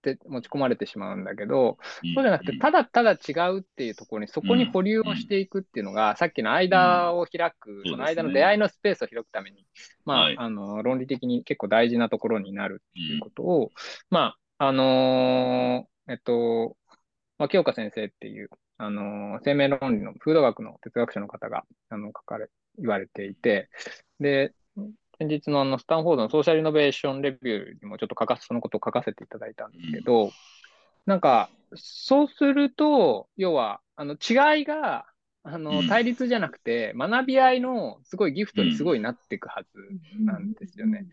[0.00, 1.76] って持ち込まれてしまうんだけど、
[2.14, 9.66] そうじゃなくて、ただただ違うっていうところに、そこに保留をしていくっていうのが、さっきの間を開く、その間の出会いのスペースを開くために、
[10.04, 13.70] まあ、あの、論理的に結構大事なところになるっていうことを、
[14.08, 16.76] まあ、あのえっと、
[17.38, 23.68] まあ、清香先生っていう、あの生命論理の風土学の哲学者の方が、あの、書かれ、言われていて、
[24.18, 24.54] で、
[25.20, 30.30] 先日のあのスタンフォードのソーシャルイノベーションレビューにもちょっと書かそのことを書かせていただいたんですけど、
[31.04, 35.04] なんか、そうすると、要は、あの違いが、
[35.42, 41.06] あの対立じゃなくて、学び合いのすごいギフトにすごいなっていくはずなんですよね。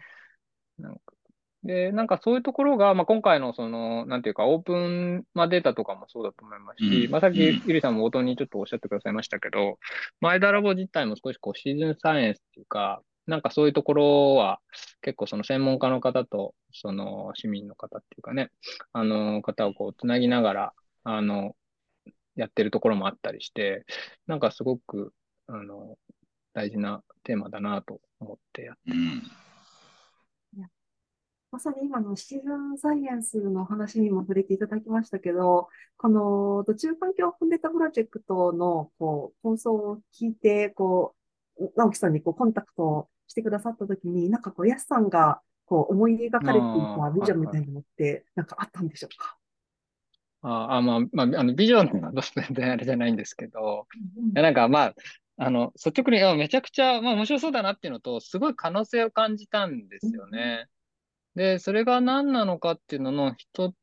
[0.80, 1.02] なんか
[1.64, 9.78] で、なんかそういうところが、まあ、今回のその、なんていうか、オープン、まあ、データとかもそうだと思いますし、うん、まあ、さっき、ゆりさんも冒頭にちょっとおっしゃってくださいましたけど、
[10.22, 14.60] 前田ラボ自体も少しこう、シーズンサイエンスっていうか、なんかそういうところは
[15.02, 18.52] 結構その専門家の方とその市民の方っていうかね、
[18.94, 21.56] あの方をこうつなぎながら、あの、
[22.36, 23.86] やってるところもあったりして、
[24.28, 25.14] なんかすごく、
[25.48, 25.98] あの、
[26.54, 29.00] 大事なテーマだなと思ってやってます。
[30.58, 30.68] うん、
[31.52, 41.16] まさに今のシチズンサイエンスの話にも触れていただきましたけど、この土中環境コンデータプロジェクトのこう放送を聞いて、こ
[41.60, 49.38] う、直樹さんにこうコンタクトしてくださったときに、なんかこう、ヤスさんがこう思い描かれていたビジョンみたいなのって、なんかあったんでしょうか？
[50.42, 53.88] ああ、まあ、まあ、あの、ビジョンは全然あれじゃないんですけど、
[54.18, 54.96] うん、なんかまあ、
[55.38, 60.68] あの、率直に、めちゃくちゃ、まあ面白そうだなっていうのと、すごい可能性を感じたんですよね。
[61.36, 63.74] うん、で、それが何なのかっていうのの一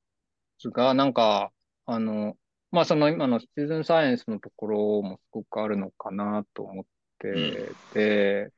[0.59, 1.51] つが、なんか、
[1.87, 2.35] あの、
[2.71, 6.85] まあその今のシチズンサイエンスのところもすごくあるのかなと思っ
[7.21, 8.53] てて、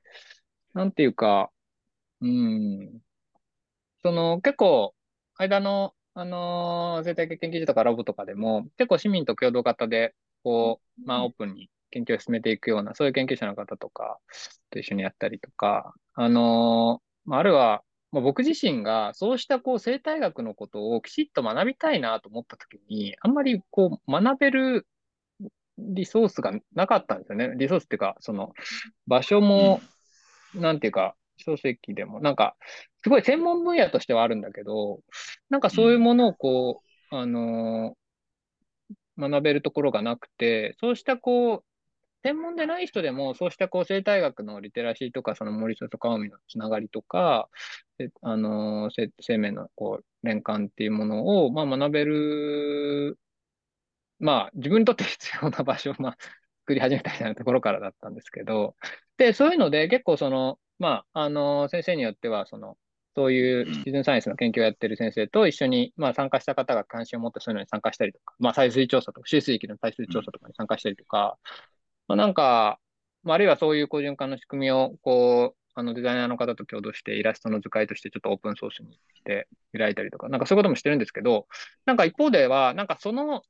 [0.76, 1.50] なんていうか、
[2.20, 3.00] うん、
[4.02, 4.94] その結構、
[5.38, 14.18] 間の、あのー、生態系研究所とかラボとかでも、結構市民と共同型で、こう、まあ、オープンに研究を進めていくような、そういう研究者の方とか
[14.70, 24.86] と一緒にやったりとか、あのー、まあ、あるいは、まあ、僕自身がそうしたこう生態学のことをきちっと学びたいなと思ったときに、あんまりこう学べる
[25.78, 27.54] リソースがなかったんですよね。
[27.56, 28.52] リソースっていうか、その
[29.06, 29.80] 場所も
[30.57, 32.57] なんていうか、書籍でも、なんか、
[33.03, 35.01] すごい専門分野としてはあるんだけど、
[35.51, 41.64] なんかそういうものをこう、あのー、学べるところがなくて、そうしたこう、
[42.23, 47.49] 専門でない人でも、そうしたこう生態学のリテラシーとか、その森下と川海のつながりとか、
[48.23, 53.19] あのー、生命のこう連関っていうものを、まあ、学べる、
[54.19, 56.19] まあ、自分にとって必要な場所、まあ、
[56.66, 58.74] 作り始めたみたいなところからだったんですけど、
[59.18, 62.76] で、そういうので結構その、まあ、あの、先生によっては、その、
[63.14, 71.38] そういうシチズンサイエンスの研究をやってる先生と一緒に、まあ、参加した方が関心を持ってそういうのに参加したりとか、まあ、採水調査とか、周水域の採水調査とかに参加したりとか、
[72.09, 72.79] まあ、なんか、
[73.22, 81.46] まあ、あるいはそういう好循環の仕組みを、こう、あのデザイナーの方と共同してイラストの図解としてちょっとオープンソースにして開いたりとか、なんかそういうこともしてるんですけど、
[81.85, 83.42] なんか一方では、なんかその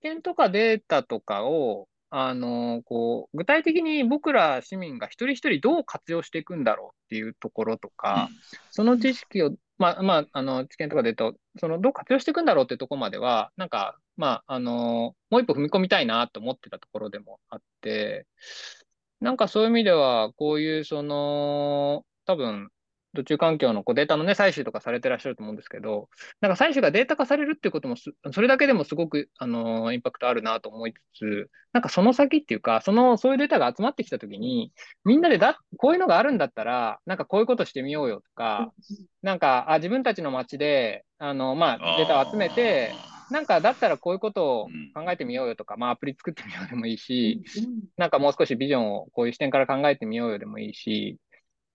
[0.00, 8.28] 知見とかデータとかを、あの、こう、具体的に僕ら市民が一人一人どう活用していくんだろうっていうところとか、
[8.70, 18.28] その知識を、まあ、まあ、あの、知見とかで言うと、その、どう活用していくんだろうっていうところまでは、なんか、まあ、あの、もう一歩踏み込みたいなと思ってたところでもあって、
[19.20, 22.70] なんかそういう意味では、こういう、その、多分、
[23.14, 26.08] 土中環境のこうデータのね、採取とかされてらっしゃると思うんですけど、
[26.40, 34.72] なんか採取がデータ化されるっていうこともそれだけでもすごく、あのインパクトあるなと思いつつ、なんかその先っていうか、その、そういうデータが集まってきたときに、
[35.04, 38.72] みんなでだ、こういうのがあるんだったら、なんかこういうことしてみようよとか、
[39.22, 42.92] なんか、あ、自分たちの街で、あの、まあ、データを集めて、
[43.30, 47.42] なんかだったらこういうことを考えてみようよとか、まあアプリ作ってみようでもいいし、
[47.96, 51.18] なんかもう少しビジョンをこういう視点から考えてみようよでもいいし、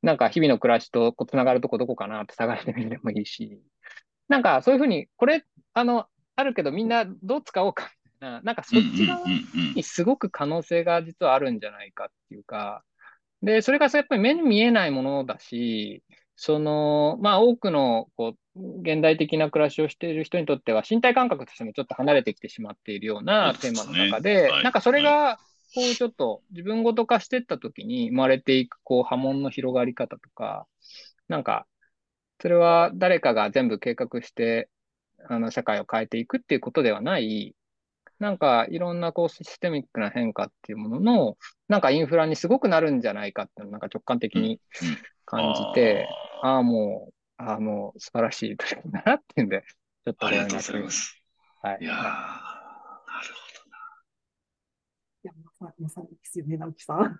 [0.01, 3.61] なんか日々の暮らしとこうつながるとこどこかなって探してみるでもいいし、
[4.27, 5.43] なんかそういうふうに、これ、
[5.73, 9.25] あの、あるけどみんなどう使おうかみたいな、なんかそっち側
[9.75, 12.83] にすごく可能性が実はあるんじゃないかっていうか、
[13.41, 16.03] で、それがやっぱり目に見えないものだし、
[16.35, 24.49] その、まあ多くの、こう、現代的な暮らしをしている人にとっては身体感覚としてもちょっと離れてきてしまっているようなテーマの中で、ね。
[24.49, 25.39] はい、なんかそれが、
[25.75, 30.67] こうちょっと自分ごと化していったときに生まれていくこう波紋の広がり方とか、
[31.27, 31.67] なんか、
[32.41, 34.69] それは誰かが全部計画して、
[35.29, 37.55] あの、社会を変えていくっていうことではない、
[38.19, 44.61] なんかいろんなこうシステミックな変化っていうものの、なんかインフラにすごくなるんじゃないかっていうのをなんか直感的に
[45.25, 46.07] 感じて、
[46.41, 49.63] ああ、もう、ああ、もう素晴らしい取り組みだなっていうんで、
[50.05, 51.21] ちょっとありがとうございます。
[51.61, 51.77] はい。
[51.81, 53.77] いやー、なるほどな。
[55.23, 57.19] いや、ままさにですよね、直樹さん。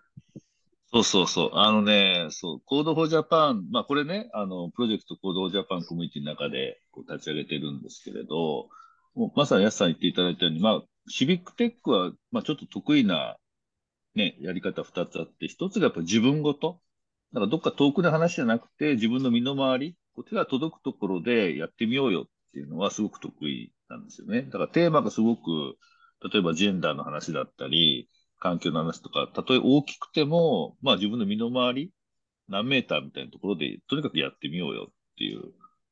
[0.92, 1.52] そうそうそう。
[1.54, 8.70] あのね、そう、 Code for Japan、まあこれね、あの、プロジェクト Code for Japan コミュニティの中でこう立ち上げてるんですけれど、
[9.14, 13.38] もうまさに安さん言っていただいたように、まあ、シビックテックは、まあちょっと得意な、
[14.16, 16.80] ね、やり方二つあって、一つがやっぱ自分ごと。
[17.34, 24.42] だかどっか遠くの話じゃなくて、自分の身の回り、こう手が届くところでやってみようよっていうのはすごく得意なんですよね。
[24.42, 25.78] だからテーマがすごく、
[26.34, 28.10] 例えばジェンダーの話だったり、
[28.40, 31.92] 環境の話とか、たとえ大きくても、まあ自分の身の回り、
[32.48, 35.42] 何メーターみたいなところで、とにかくやってみようよっていう、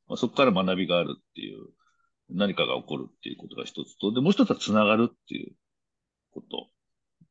[0.08, 1.68] まあ、そこから学びがあるっていう、
[2.30, 5.56] 何かが起こるっていうことが一つと、で、もう一つは繋がるっていう
[6.32, 6.70] こと。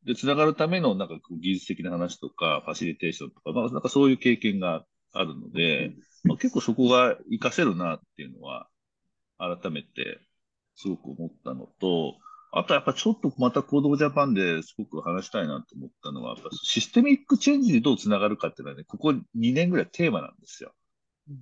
[0.04, 5.94] で、繋がるためのなんか技術的な話とか、ファシリテーションとか、まあなんかそういう経験があるので、
[6.24, 8.68] まあ、結構そこが活かせるなっていうのは、
[9.38, 10.20] 改めて
[10.76, 12.16] すごく思ったのと、
[12.52, 20.72] あとやっぱちょっとまたコードジャパンですごく話したいなと思ったのは、やっぱシステミックチェンジにどうつながるかっていうのはね、ここ2年ぐらいテーマなんですよ。
[21.28, 21.36] うん、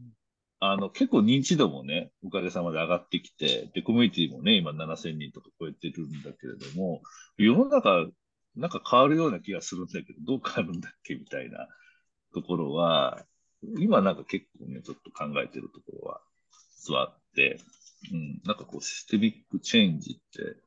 [0.61, 7.03] あの、結構認知度もね、おかげさまで上がってきて、で、コミュニティもね、今7000人とか超えてるんだけれども、
[7.37, 8.07] 世の中、
[8.57, 11.69] なんか変わるような気がするんだけど、どう変わるんだっけみたいな
[12.33, 13.25] ところは、
[13.79, 16.21] 今なんか結構ね、ちょっと考えてるところは、
[16.79, 17.61] 実はあって、
[18.13, 20.64] うん、なんかこうシステミックチェンジって、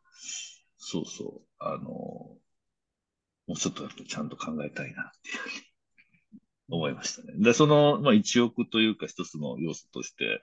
[0.77, 1.47] そうそう。
[1.59, 2.39] あの、も
[3.49, 5.67] うちょっとちゃんと考えたいなっていうふうに
[6.69, 7.33] 思いましたね。
[7.37, 10.41] で、その、まあ、一億というか一つの要素として、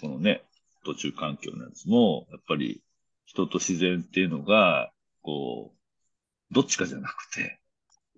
[0.00, 0.42] このね、
[0.84, 2.82] 途中環境のやつも、やっぱり
[3.24, 4.92] 人と自然っていうのが、
[5.22, 7.60] こう、どっちかじゃなくて、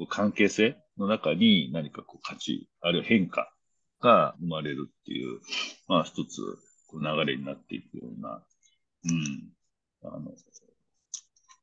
[0.08, 3.52] 関係性の中に何かこう価値、あるいは変化
[4.00, 5.40] が生まれるっていう、
[5.86, 6.40] まあ一つ
[6.86, 8.42] こう流れになっていくような、
[9.04, 9.52] うん、
[10.04, 10.32] あの、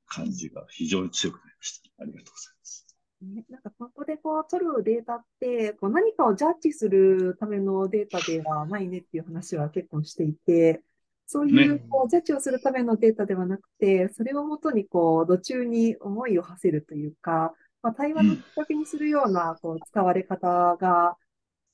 [0.09, 2.03] 感じが非常に強くなりました。
[2.03, 2.87] ありがとうございます。
[3.21, 10.81] ね、なんかここでこう取るデータって、こう何かをジャッジするためのデータではないねっていう話は結構していて、
[11.25, 21.17] そういうこうジャッジをするためのデータではなくて、それをもとにこう土中に思いを馳せるというか、まあ、対話のきっかけにするようなこう使われ方が、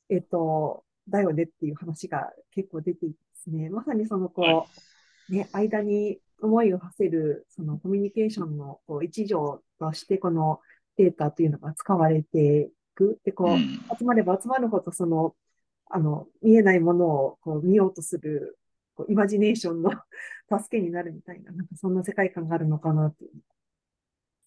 [0.10, 3.70] えっと、だよねっていう話が結構出ていますね。
[3.70, 4.68] まさにそのこ
[5.30, 10.60] う、ね、間に思いを馳せる、そのコミュニケーションのこう一条として、この
[10.98, 13.20] データというのが使われていく。
[13.24, 15.36] で、こう、集まれば集まるほど、その、
[15.90, 18.58] あの、見えないものをこう見ようとする、
[18.96, 19.92] こうイマジネーションの
[20.50, 23.32] 助けになるみたいな、なんかそんな世界観があるのかなという。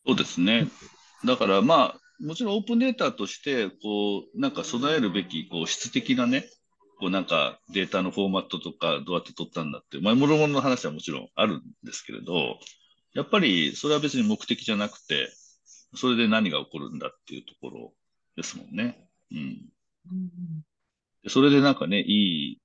[0.07, 0.69] そうですね。
[1.25, 6.45] だからまあ、もちろんオープンデータとして、こう、なんか備えるべき、こう、質的なね、
[6.99, 12.59] こうなんかデータのフォーマットとかどうやって取ったんだって、まあ、もろもろの話はもちろんあるんですけれど、
[13.15, 15.31] やっぱりそれは別に目的じゃなくて、
[15.95, 17.93] それで何が起こるんだっていうところ
[18.37, 19.09] ですもんね。
[19.31, 19.39] うん。
[20.11, 22.61] うん、それでなんかね、いい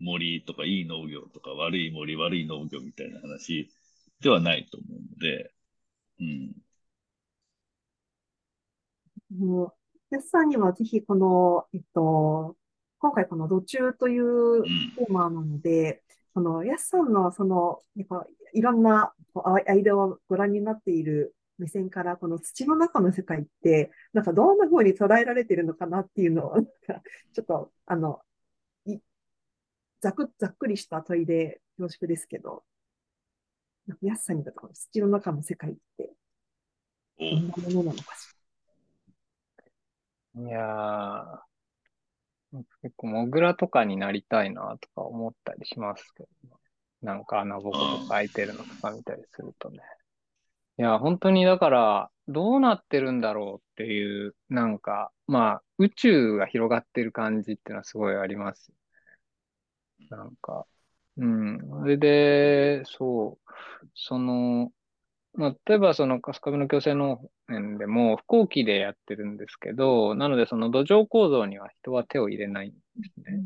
[0.00, 3.68] 森とかいい農業とか悪い森、悪い農業みたいな話
[4.20, 5.52] ではないと思うので、
[6.20, 6.52] うん。
[9.38, 9.74] も
[10.10, 12.56] う、さんにはぜひこの、えっと、
[13.02, 19.12] 今回この土中というテーマなので、その、ヤスさんのその、やっぱいろんな
[19.66, 26.62] 間をご覧になっている目線から、この土の中の世界って、なんかどんな風に捉えられているのかなっていうのを、
[27.34, 28.20] ちょっと、あの、
[30.00, 32.64] ざく、ざっくりした問いで恐縮ですけど、
[34.00, 36.14] ヤスさんにとってこの土の中の世界って、
[37.18, 38.36] どんなものなのかし
[40.34, 40.42] ら？
[40.42, 41.51] いやー、
[42.82, 46.56] 結構、モグラとかになりたいなとか思ったりしますけど、ね、
[47.02, 49.78] なんか穴ぼことか開いてるのとか見たりするとね。
[50.78, 58.72] いや、本当にだから、どうなってるんだろうっていう、なんか、まあ、宇宙が広がってる感じっていうのはすごいあります。
[60.10, 60.66] なんか、
[61.16, 61.58] うん。
[61.68, 63.52] それで、そう、
[63.94, 64.72] その、
[65.34, 67.20] まあ、例えばその春日部の共生農
[67.50, 72.76] 園でも不耕起でやってるんですけど、なのでその土壌構造には人は手を入れないんで
[73.14, 73.42] すね。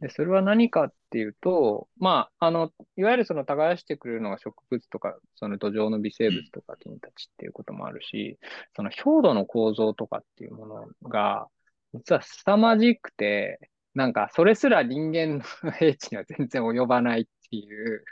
[0.00, 8.38] で、それは何かっていうと、まあ、あの、いわゆるその耕してくれるのが植物とか、その土壌の微生物とか菌たちっていうこともあるし、
[8.76, 11.48] その表土の構造とかっていうものが、
[11.94, 18.04] 実は凄まじくて、なんかそれすら人間の 平地には全然及ばないっていう、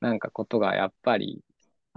[0.00, 1.42] なんかことがやっぱり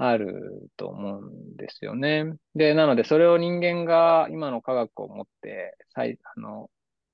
[0.02, 2.34] あると思うんですよね。
[2.56, 6.70] で、なのでそれを人間が今の科学を持って、あの、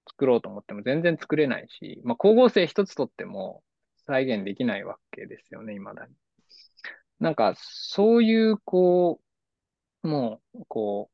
[0.08, 3.64] 作ろうと思っても全然作れないし、まあ、光合成一つとっても
[4.06, 6.14] 再現できないわけですよね、未だに。
[7.20, 9.20] なんか、そういう、こ
[10.04, 11.10] う、もう、こ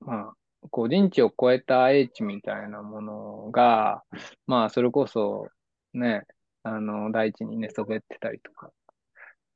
[0.00, 0.34] う、まあ、
[0.70, 4.02] こう人知を超えた英知みたいなものが、
[4.48, 5.48] まあ、それこそ、
[5.94, 6.24] ね、
[6.64, 8.72] あの、大地に寝そべってたりとか、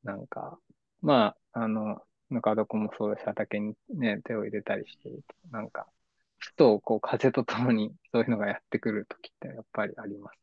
[0.05, 0.59] なんか、
[1.05, 2.01] まあ、あの、
[2.31, 5.11] ぬか床もそうだし、畑にね、手を入れたりして、
[5.51, 5.87] なんか、
[6.39, 10.39] ふと、こう、風とともにそういうのがやってくるときってやっぱりあります。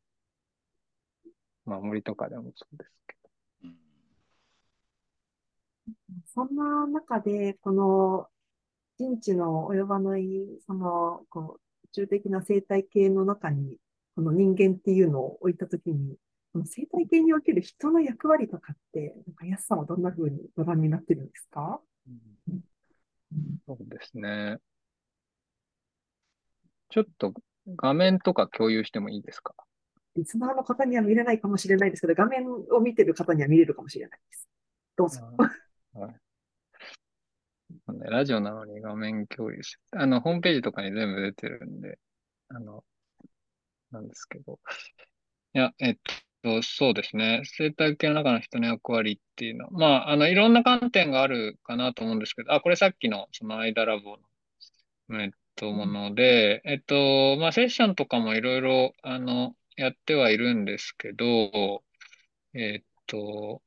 [1.65, 3.15] まあ、森とかでもそうですけ
[3.63, 3.69] ど。
[6.27, 8.27] そんな中で、この
[8.99, 10.23] 人知の及ばない、
[10.67, 13.77] その、こう、宇宙的な生態系の中に、
[14.15, 16.17] この人間っていうのを置いたときに、
[16.65, 22.11] 生態系における人の役割とかって、なんか安さんはどんな風にご覧になってるんですか、う
[22.53, 22.61] ん、
[23.65, 24.57] そうですね。
[26.89, 27.33] ちょっと
[27.77, 29.55] 画面とか共有してもいいですか？
[30.17, 34.49] リスナーの方には見れないかもしれないですけど、画面を見てる方には見れるかもしれないです。
[34.97, 35.21] どうぞ。
[35.93, 36.15] はい
[37.87, 41.97] ラジオなのに画面共有しあの、ホームページとかに全部出てるんで、
[42.49, 42.83] あの、
[43.91, 44.59] なんですけど。
[45.53, 45.95] いや、えっ
[46.63, 47.43] そうですね。
[47.45, 54.17] 生態系の中の人の役割っていうのは、まあ、あの、いろんな観点があるかなと思うんですけど、あ、これさっきの、その間ラボ
[55.09, 61.83] の、えっと、もので、えっと、まあ、セッションとかもいろいろ、あの、やってはいるんですけど、
[62.55, 63.61] えっと、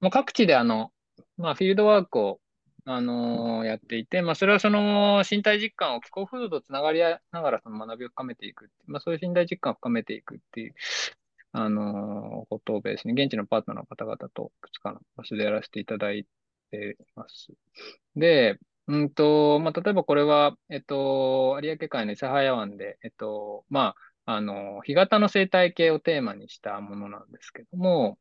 [0.00, 0.92] まあ、各地であの、
[1.36, 2.40] まあ、フィールドワークを、
[2.84, 8.70] あのー、やっていて、まあ、それはその身体実感を気候風土とつながりながらその学びを深めていく。
[8.86, 10.74] まあ、そういう身体実感を深めていくっていう、
[11.52, 16.26] あのー、ことをベースに、現地のパートナーの方々といくつかの場所でやらせていただい
[16.70, 17.52] ています。
[18.16, 23.94] で、うんと、まあ、例えばこれは、えっと、有明海の諫早湾で、えっと、ま
[24.24, 28.18] あ、あの、干潟の生態系をテーマにしたものなんですけども、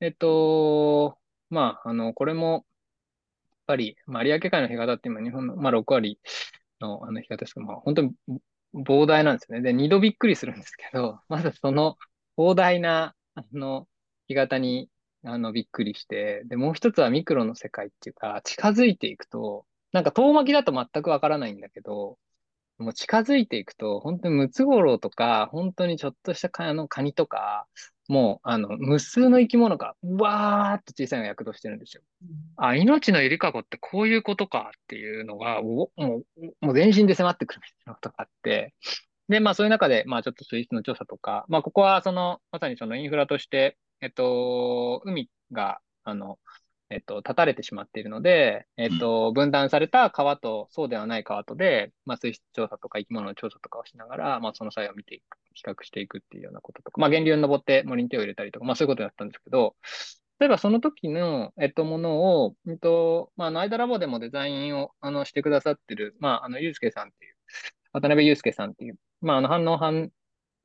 [0.00, 1.18] えっと、
[1.50, 2.62] まあ、あの、これも、やっ
[3.66, 6.20] ぱり、まあ、有明海の干潟って今日本の、まあ、6割
[6.80, 8.12] のあの干潟ですけど、まあ、本当に
[8.74, 9.62] 膨大なんですよね。
[9.62, 11.96] で、二度びっくりするんですけど、まずその
[12.36, 13.88] 膨大な、あの、
[14.28, 14.88] 干潟に、
[15.24, 22.18] あの、びっくりして、で、もう一つはミクロの世界っていうか、近づいていくと、なんか遠巻きだと全くわからないんだけど、
[22.78, 27.66] もう近づいていくと、本当にムツゴロウとか、本当にちょっとしたカあのカニとか、
[28.08, 32.02] もう、あの、無数の生き物が、わーっと小さいのが躍動してるんですよ。
[32.22, 36.02] うん、あ、命のゆりかごってこういうことかっていうのが、もう、
[36.60, 38.74] もう全身で迫ってくるみたいなことがあって、
[39.28, 46.38] で、まあそういう中で、まあちょっと水質の調査とか、まあここはその、まさにそのインフラとして、えっと、海が、あの、
[46.90, 59.74] えっと、立たれてしまっているので、えっと、分断された川とそうではない川とで、まあ、水質調査とか生き物の調査とかをしながら、まあ、その際を見ていく、比較していくっていうようなこととか、まあ、源流に登って森に手を入れたりとか、まあ、そういうことだったんですけど、
[60.38, 67.34] 例えばその時の、えっと、ものを、えっと、まあ、の間ラボでもデザインを、あの、してくださってる、まあ、あの、ゆうすけさんっていう、
[67.92, 70.10] 渡辺ゆうすけさんっていう、まあ、あの、反応反、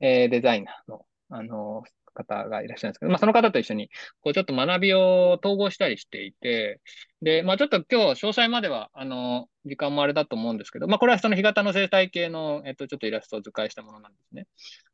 [0.00, 1.82] えー、デザイナーの、あの、
[2.14, 3.88] 方がいらっしゃるんですけど、まあ、その方と一緒に、
[4.20, 6.80] こう、ちょっと学びを統合したりしていて、
[7.22, 14.46] で、まあ、ちょっと今日、詳細までは、あの、時間もあれだと思うんですけど、まあ、これはその干潟の生態系の、えっと、ちょっとイラストを図解したものなんですね。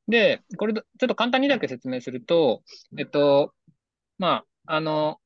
[0.08, 2.62] で、これ、ちょっと簡単にだけ説明すると、
[2.98, 3.54] えっと、
[4.18, 5.18] まあ、あの、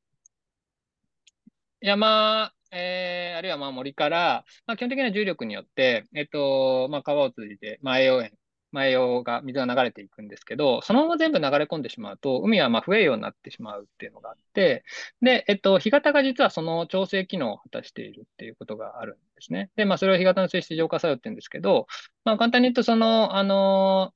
[1.80, 8.32] 山、えー、あるいはまあ森から、まあ、基本的な重力によって、えっと、まあ、川を通じて、まあ、栄養塩、
[8.72, 14.84] まあ、栄養が、水が流れていくんですけど、そのまま全部流れ込んでしまうと、海はまあ不栄養になってしまうっていうのがあって、
[15.20, 19.70] で、えっと、干潟が実はその調整機能を果たしているっていうことがあるんですね。
[19.74, 21.86] で、まあ、それを干潟の水質浄化作用って言うんですけど、
[22.24, 24.14] まあ、簡単に言うと、その、あの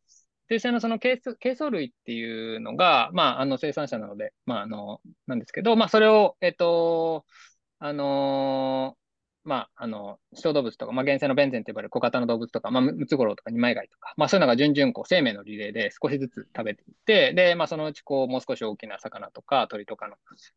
[0.49, 7.25] 生成のそのケーケイ素類っていうのが、まあ、あの生産者なので、まあ、あの、なんですけど、まあ、それを、えっと、
[7.85, 8.97] あの
[9.45, 20.15] まあ、あの、小動物とか、まあ、原生のベンゼンと呼ばれる小型の動物とか、まあ、ムツゴロウとか二枚貝とか、まあ、そういうのが順々こう生命のリレーで少しずつ食べていって、で、まあ、そのうちこう、もう少し大きな魚とか鳥とかの、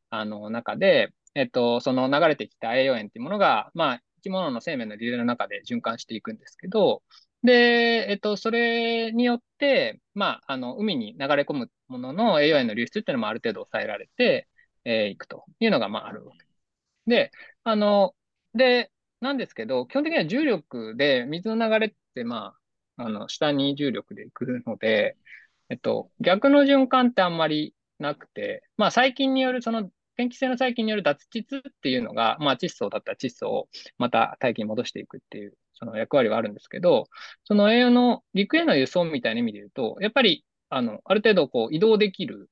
[0.09, 7.03] あの、中で、えっと、その流れてきた栄養塩っていうものが、まあ、生き物の生命のリレーの中で循環していくんですけど、
[7.43, 14.47] で、えっと、それによって、まあ、あの、海に流れ込むものの栄養塩の流出っていうのもある程度抑えられて、
[14.85, 16.46] えー、いくというのが、まあ、あるわけ
[17.07, 17.31] で、
[17.63, 18.15] あの、
[18.53, 22.55] で、なんですけど、基本的には重力で、水の流れって、ま
[22.97, 25.17] あ、あの、下に重力で行くので、
[25.69, 37.07] えっと、逆の循環ってあんまりなくて、まあ、細菌による、その、天気性の細菌による脱窒っていうのが、まあ、窒素だったら窒素をまた大気に戻していくっていう、その役割はあるんですけど、
[37.43, 42.49] その栄養の陸への輸送みたいな意味で言うと、やっぱり、あの、ある程度こう移動できる、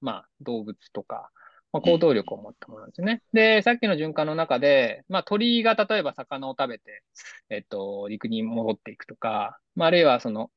[0.00, 1.30] まあ、動物とか、
[1.72, 3.22] まあ、行動力を持ったものなんですね。
[3.32, 7.02] で、さっきの循環の中で、まあ、鳥が例えば魚を食べて、
[7.50, 10.50] えっと、陸に戻っていくとか、まあ、あるいはその、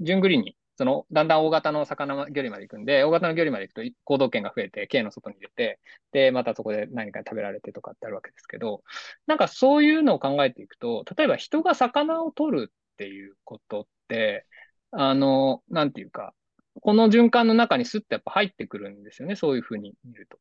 [0.00, 5.78] 順繰りに、その、だんだん大型の魚魚類まで行くんで、大型の魚類まで行くと行動圏が増えて、径の外に出て、
[6.12, 8.82] で、またそこで何か食べられてとかってあるわけですけど、
[9.26, 14.46] なんかそういうのを考えていくと、例えば人が魚を取るっていうことって、
[14.90, 16.34] あの、なんていうか、
[16.80, 20.38] この循環の中にスッとやっぱ入ってくるんですよね、そういうふうに見ると。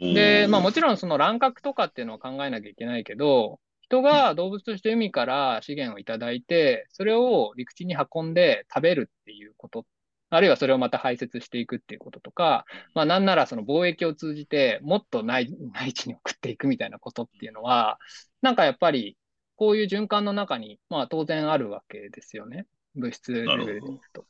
[0.00, 9.86] で、まあもちろんその乱獲とかっていうのを考えなきゃいけないけど、人が動物として海から資源をいただいて、それを陸地に運んで食べるっていうこと、
[10.28, 17.98] あるいはそれをまた排泄していくっていうこととか、まあなんならその貿易を通じてもっと内 内地に送っていくみたいなことっていうのは、
[18.42, 19.16] なんかやっぱり
[19.54, 22.66] こういう循環の中に、まあ当然あるわけですよね。
[22.96, 24.26] 物質レベルで言うと。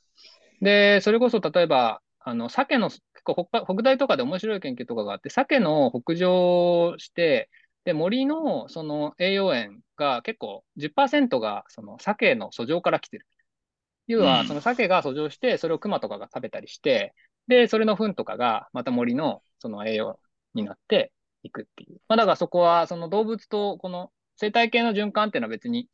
[0.61, 2.91] で、それこそ例えば、あの、鮭の
[3.27, 7.51] 構北北大とかで面白い研究とかがあって、鮭の北上して、
[7.85, 13.27] で、森のその栄養塩が結構10%がその鮭の遡上から来てる。
[14.07, 17.15] 要は、その鮭が遡上して、それを熊とかが食べたりして、
[17.49, 20.21] で、それの糞とかがまた森のその栄養
[20.55, 21.13] になって
[21.43, 22.01] いくっていう。
[22.09, 25.89] まあだからそこはその動物とこの生態系の循環っていうのは別に、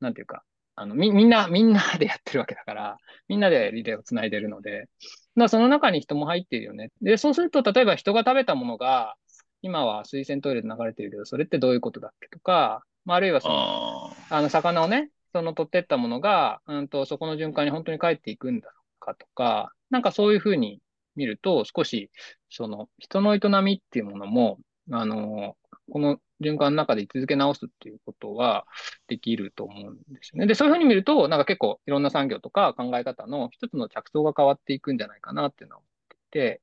[0.00, 0.44] なんていうか、
[0.76, 2.96] あのみ、みんな、みんなでやってるわけだから、
[3.28, 4.88] みんなでリレーをつないでるので、
[5.34, 6.90] まあその中に人も入っているよね。
[7.02, 9.14] で、そうすると、例えば人が食べたものが、
[9.62, 20.80] 今は水洗トイレで流れてるけど、それってどういうことだっけとか、まあ、あるいはその、あの、魚をね、その取ってったものが、うんと、そこの循環に本当に帰っていくんだろうかとか、なんかそういうふうに
[21.16, 22.10] 見ると、少し、
[22.50, 24.58] その、人の営みっていうものも、
[24.90, 25.56] あの、
[25.90, 28.66] この循環の中で居続け直すっていうことは
[29.08, 30.46] できると思うんですよね。
[30.46, 36.62] で、そういうふうに見ると、なんか結構いろんな産業とか考え方の一つの着想が変わっていくんじゃないかなっていうのは思っていて、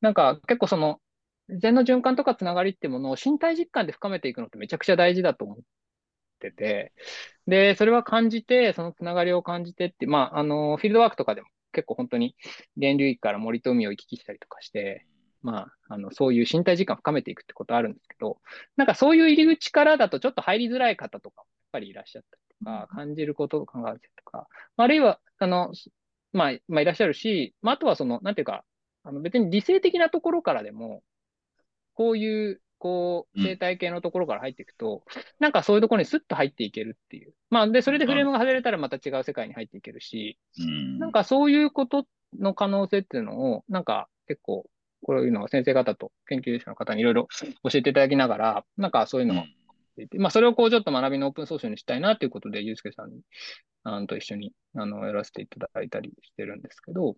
[0.00, 1.00] なんか結構その、
[1.48, 5.58] 禅の循環とかつながりっていうものを身体実感で深めていくのってめちゃくちゃ大事だと思っ
[6.40, 6.92] てて、
[7.46, 12.36] で、それは感じて、そのつながりを感じてって、まあ、あの、フィールドワークとかでも結構本当に
[12.76, 15.06] 源流域から森と海を行き来したりとかして、
[15.42, 18.38] まあ、あの、そういう身体時間を深めていくってことあるんですけど、
[18.76, 25.72] なんかそういう入り口からだとちょっと入りづらい方とかもやっぱりいらっしゃったりとか、感じることを考えたりとか、あるいは、あの、
[26.32, 28.64] まあ、まあ、いらっしゃるし、まあ、あとはその、なんていうか、
[29.04, 31.02] あの別に理性的なところからでも、
[31.94, 37.32] こういう、こう、生態系のところから入っていくと、うん、なんかそういうところにスッと入っていけるっていう。
[37.50, 42.06] まあ、で、それでフレームが外れたらまた違う世界に入っていけるし、うん、なんかそういうこと
[42.38, 44.68] の可能性っていうのを、なんか結構
[45.02, 47.28] こういうのを先生方と研究者の方にいろいろ
[47.64, 49.44] 教えていただきながら、なんかそういうのを、
[49.96, 53.20] うん、まあ、それをこうちょっと学びのオープンソースにしたいなということで、ゆうすけさんに、
[53.84, 57.16] あのと一緒に、あの、やらせていただいたりしてるんですけど、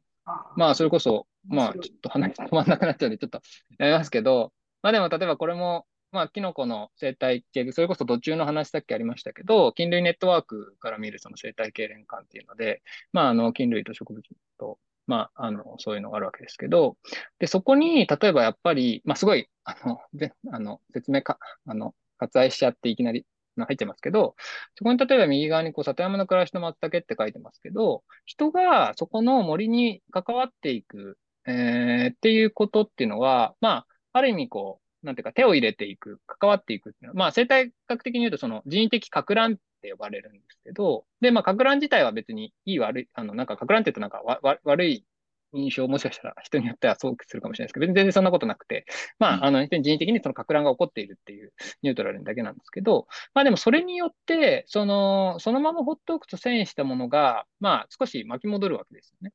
[0.56, 3.40] まあ、それこそ、まあ、ちょっと話止まんなくなっちゃうんで、ちょっと
[3.78, 4.52] やりますけど、
[4.82, 14.22] まあでも、例えばこれも、まあ、キノコの生態系、それこそ土中の話さっきありましたけど、菌類ネットワークから見るその生態系連関っていうので、まあ、あの、菌類と植物
[14.58, 14.78] と
[15.10, 16.96] まあ、あの、そういうのがあるわけですけど、
[17.40, 24.36] で、そこに、例えばやっぱり、まあ、すごい、あの、で、あの、説明か、あの、割愛しちゃっていきなり入ってますけど、
[24.76, 45.06] そこに例えば右側にこう、里山の暮らしの松茸って書いてますけど、人がそこの森に関わっていく、えー、っていうことっていうのは、まあ、ある意味こう、なんていうか手を入れていく、関わっていくっていうのは、まあ生態学的に言うとその人為的格乱って呼ばれるんですけど、で、まあ、か乱自体は別にいい悪い、あの、なんか、か乱って言うとなんかわわ悪い
[45.52, 48.84] 印象もしかしたら人によってはそうするかもしれないですけど、全然そんなことなくて、
[49.18, 51.52] まあ、あの、人為的にそのか乱が起こっているっていう
[51.82, 59.32] ニュートラルだけなんですけど、まあでもそれによって、その、そのまま放っておくと遷移したものが、まあ少し巻き戻るわけですよね。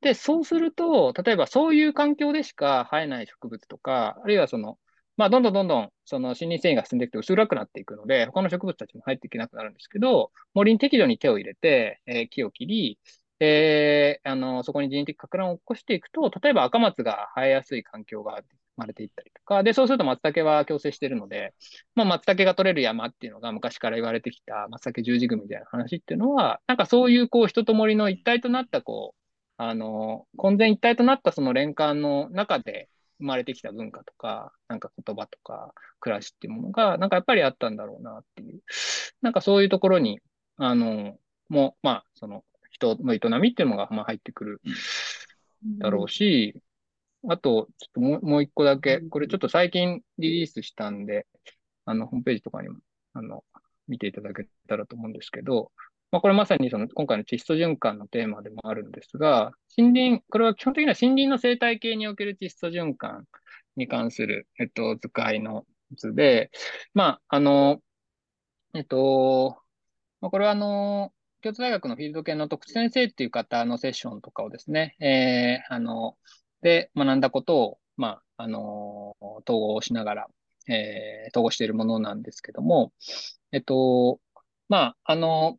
[0.00, 4.78] で、そうすると、例えばそういう環境でしか生えない植物とか、あるいはその、
[5.16, 12.98] まあ、どんどんどんどん、その森林繊維が進んでいくと薄暗くなっていくので、他の植物たちも入っていけなくなるんですけど、森に適度に手を入れて、えー、木を切り、
[13.40, 18.46] えー、あの、そこに人的か乱を起こしていくと、例えば赤松が生えやすい環境が生
[18.76, 21.54] まれていったりとか、で、そうすると松茸は共生しているので、
[21.94, 29.24] まあ、松茸が取れる山っていうのが昔から言われてきた松茸十字組みたいな話っていうのは、なんかそういうこう人と森の一体となったこう、
[29.56, 32.88] あの、混然一体となったその連環の中で
[33.18, 38.60] 生まれてきた文化とか、なんか言葉とか暮らしっていうものが、なんかやっぱりあったんだろうなっていう。
[39.22, 40.20] なんかそういうところに、
[40.56, 41.16] あの、
[41.48, 44.60] もう、まあ、その人の営みっていうのがまあ入ってくる
[45.78, 46.54] だろうし、
[47.28, 51.26] あと、ちょっともうもう一個だけ、これちょっと最近リリースしたんで、
[51.86, 52.78] あの、ホームページとかにも、
[53.14, 53.44] あの、
[53.88, 55.72] 見ていただけたらと思うんですけど、
[56.14, 63.24] まあ、これまさにその今回の窒素循環のテーマでもあるんですが、森林、これは基本的には森林の生態系における窒素循環
[63.74, 65.64] に関する、えっと、図解の
[65.96, 66.52] 図で、
[66.94, 67.80] まあ、あの、
[68.74, 69.58] えっと、
[70.20, 76.16] まあ、これはあの、京都大学のフィールド系の徳地先生っていう方のセッションとかをですね、えー、あの、
[76.62, 79.16] で学んだことを、まあ、あの、
[79.48, 80.26] 統合しながら、
[80.68, 82.92] えー、統合しているものなんですけども、
[83.50, 84.20] えっと、
[84.68, 85.58] まあ、あの、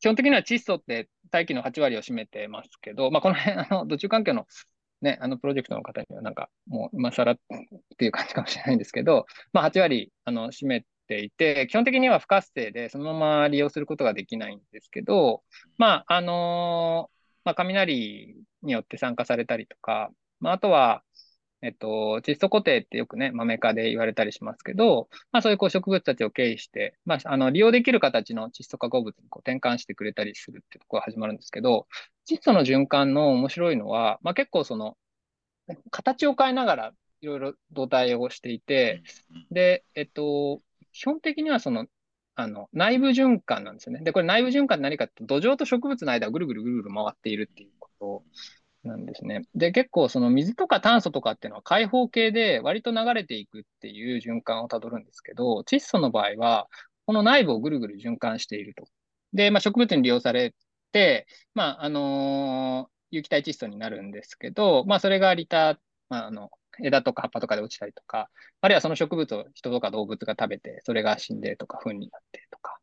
[0.00, 4.46] 基本的には窒素って大気の8割を占めてますけど、まあ、この辺、 あの、土中環境の
[5.00, 7.38] ね、あのプロジェクトの方にはなんかもう今更っ
[7.98, 15.42] ていう感じかもしれないんですけど、まあ、8割あの占めていて、基本的には不活性でそのまま利用することができないんですけど、
[15.76, 17.10] まあ、あの
[17.44, 21.02] まあ、雷によって酸化されたりとか、まあ、あとは、
[21.60, 31.88] えっと、窒素固定ってよくね、豆化で言われたりしますけど、まあそういうこう植物たちを経由して、まああの利用できる形の窒素化合物にこう転換してくれたりするっていうところが始まるんですけど、
[32.30, 34.96] 窒素の循環の面白いのは、まあ結構その、
[35.90, 39.02] 形を変えながらいろいろ土台をしていて、
[39.50, 40.60] で、えっと、
[40.92, 41.86] 基本的にはその、
[42.36, 44.00] あの、内部循環なんですよね。
[44.02, 48.22] で、これ内部循環って何かって土壌と植物の間をぐるぐるぐるぐる回っているっていうこと
[48.84, 49.42] なんですね。
[49.54, 56.68] で、結構その水とか炭素とかっていうのは開放系で割と流れていくっていう循環をたどるんですけど、窒素の場合は、
[57.06, 58.84] この内部をぐるぐる循環していると。
[59.32, 60.54] で、まあ、植物に利用され
[60.92, 66.50] て、まあ、あのー、有機体窒素になるんですけど、まあ、それがリタ、まあ、あの、
[66.82, 72.78] 枝とか葉っぱとかで落ちたりとか、あるいはその植物を人とか動物が食べて、それが死んでとか、糞になってとか、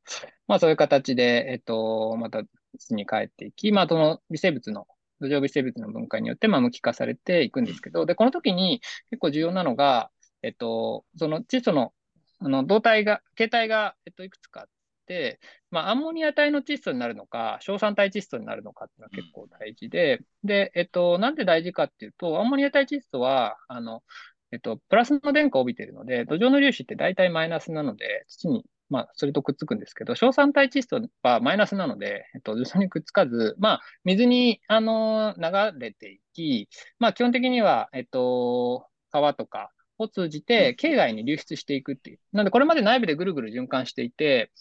[0.47, 2.43] まあそういう形で、えっと、また
[2.77, 4.87] 土に帰っていき、まあその微生物の
[5.21, 10.11] 土壌微生物の分解によって、まあ、無機化されていくんですけど、で、この時に結構重要なのが、
[10.41, 11.93] えっと、その窒素の、
[12.39, 14.67] あの、動体が、形態が、えっと、いくつかあっ
[15.07, 15.39] て、
[15.71, 24.03] まあ、アンモニア体の窒素になるのか、硝酸体窒素になるのかっていうのは結構大事で、で、えっと、なんで大事かっていうと、アンモニア体窒素は、あの、
[24.51, 36.69] えっと、プラスの電荷を帯びているので、土壌の粒子って大体マイナスなので、土にまあ、それとくっつくんですけど、硝酸体窒素はマイナスなので、えっと、そにくっつかず、まあ、水に、あの、流れていき、
[36.99, 42.19] まあ、基本的には、えっと、川とかを通じて、境外に流出していくっていう。
[42.31, 44.51] なので、これまで内部でぐるぐる循環していて、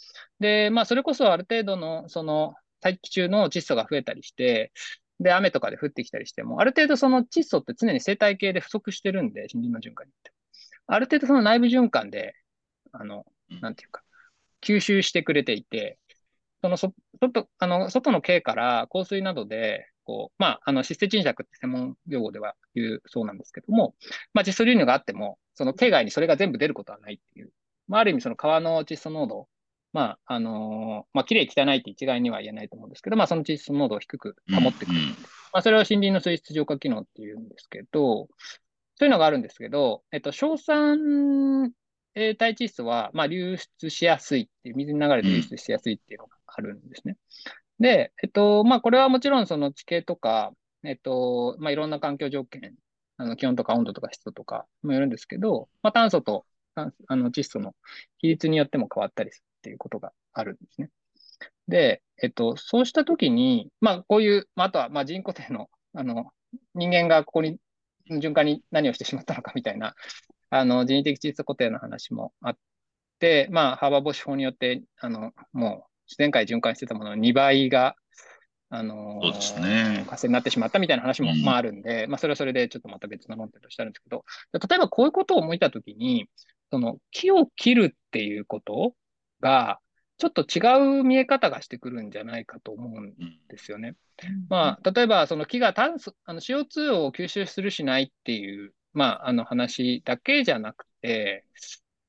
[0.40, 4.72] で、まあ、それこそある程度の、その、大気中の窒素が増えたりして、
[5.20, 10.32] で、雨とかで降ってきたりしても、ある程度その窒素って常に生態系で不足してるんで、森林の循環によって。
[10.86, 12.34] ある程度その内部循環で、
[12.92, 13.24] あの、
[13.60, 14.03] なんていうか、
[14.64, 15.98] 吸収してくれていて、
[16.62, 23.94] そのそ外あの外の径から香水などで、こう、まあ、あの、湿性沈着って専門用語では言うそうなんですけども、
[24.32, 27.50] まあ、窒素流入があっても、その径外にそれが全部出ることはないっていう、
[27.88, 29.48] まあ、ある意味その川の窒素濃度、
[29.92, 34.98] まあ、あのー、まあ、綺麗汚いって一概には言えないと思うんですけど、まあ、その窒素濃度を低く保ってくる。
[34.98, 38.28] うん、まあ、それを森林の水質浄化機能っていうんですけど、
[38.96, 41.72] そういうのがあるんですけど、えっと、硝酸
[42.14, 47.16] えー、体窒素は、まあ、流出しやすいっていう、水に流れて流出しやすいっていうのがあるんですね。
[47.80, 50.52] で、えっと、まあ、これはもちろんその地形とか、
[50.84, 52.74] えっと、まあ、いろんな環境条件、
[53.16, 56.44] あの気温とか温度とか湿度とかもよるんですけど、まあ、炭素と
[56.74, 57.74] あの窒素の
[58.18, 60.90] 比率によっても変わったりするっていうことがあるんですね。
[61.68, 66.30] で、えっと、そうしたときに、まあ、こういう、まあ、あとは、まあ、人工程の、あの、
[66.74, 67.58] 人間がここに、
[68.10, 69.94] 循環に何をしてしまったのかみたいな、
[70.54, 72.56] あの、人為的窒素固定の話もあっ
[73.18, 77.96] て、まあ、ハーバーボッシュ法によって、あの、もう、自然界循環してたものの2倍が、
[78.70, 80.04] あのそうですね。
[80.06, 86.28] 火星になってしまったみたいな話も、まああるんで、まあそれはそれでちょっとまた別の論点としてあるんですけど、例えばこういうことを思いたときに、
[86.70, 88.94] その木を切るっていうこと
[89.40, 89.80] が、
[90.18, 93.14] ちょっと違う見え方がしてくるんじゃないかと思うん
[93.48, 93.96] ですよね。
[94.22, 101.44] うん、まあ、例えばその木が炭素、あの CO2 を吸収するしないっていうまあ、あの話だけじゃなくて、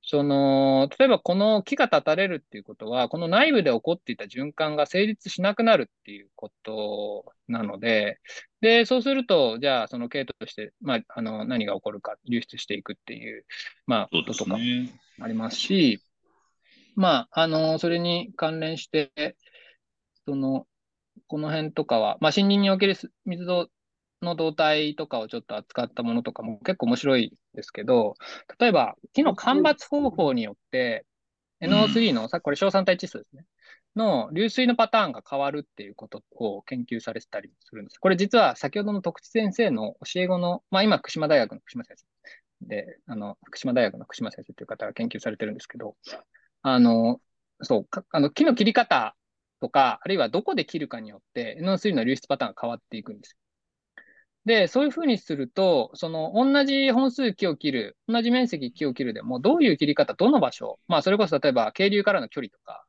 [0.07, 8.19] その、例えばこの木が立たれるっていうことは、この内部で起こっていた循環が成立しなくなるっていうことなので、
[8.61, 13.45] で、そうすると、じゃあその系統として、まあ、あの、何が起こるか、流出していくっていう、
[13.87, 14.57] まあ、こととか
[15.21, 16.01] ありますし、
[16.95, 19.35] まあ、あの、それに関連して、
[20.25, 20.67] その、
[21.27, 23.45] この辺とかは、まあ、森林における水
[24.25, 28.15] の動態とかをちょっと扱ったものとかも結構面白いですけど、
[28.59, 31.05] 例えば木の間伐方法によって
[31.61, 33.45] NO3 の、さこれ小酸体窒素ですね。
[33.95, 37.97] の流水のパターンが変わるっていうことを研究されてたりするんです。
[37.97, 42.05] これ実は先ほどの徳地先生の教え子の、まあ今福島大学の福島先生
[42.67, 45.95] で、あの、福島大学の福島先生という方が研究されてるんですけど、
[46.61, 47.21] あの、
[47.61, 49.15] そう、あの木の切り方
[49.61, 53.37] とか、あるいはどこで切るかによって NO3 の流出パターンが変わっていくんです。
[54.45, 62.85] で、そういうふうにすると、その同じ本数木を切る、同じ面積木を切るでも、どういう切り方、どの場所、まあそれこそ例えば渓流からの距離とか、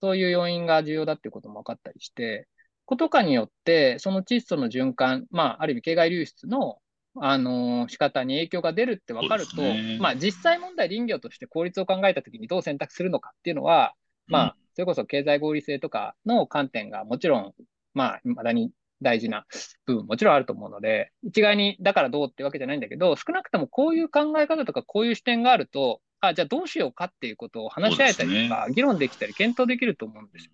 [0.00, 2.46] そういう要因が重要だっていうことも分かったりして、
[2.84, 6.78] ことかによって、その窒素の循環、まあある意味境外流出の、
[7.16, 13.94] あのー、仕方に影響が出るって分かると、ね、まあ実際問題林業として効率を考えたときにどう選択するのかっていうのは、
[14.26, 17.54] まあ、それこそ経済合理性とかの観点がもちろん、
[17.94, 18.72] まあ、未だに
[19.02, 19.44] 大事な
[19.86, 30.52] 部分もちろんあると思うので、一概にだからどうってわけじゃないんだけど、少なくともこういう考え方とかこういう視点があると、あ、じゃあどうしようかっていうことを話し合えたりとか、議論できたり、検討できると思うんですよ。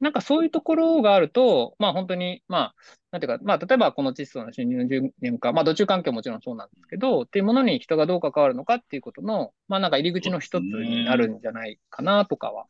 [0.00, 2.74] なんかそういうところがあると、まあ本当に、まあ、
[3.10, 12.66] なんていうか、まあ例えばこの窒素の侵入の10年間、まあ土中環境ももちろんそうなんですけど、っていうものに人がどう関わるのかっていうことの、まあなんか入り口の一つになるんじゃないかなとかは、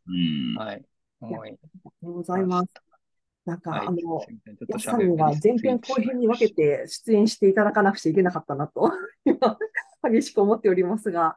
[0.59, 0.83] はい、
[1.21, 1.51] 思い。
[1.51, 2.90] ありがとうございます。
[3.45, 3.99] なんか、はい、あの、
[4.69, 8.91] やさんが前編後編に分けて出演していただかなくちゃいけなかったなと、
[9.25, 9.59] 今、
[10.03, 11.37] 激しく思っておりますが、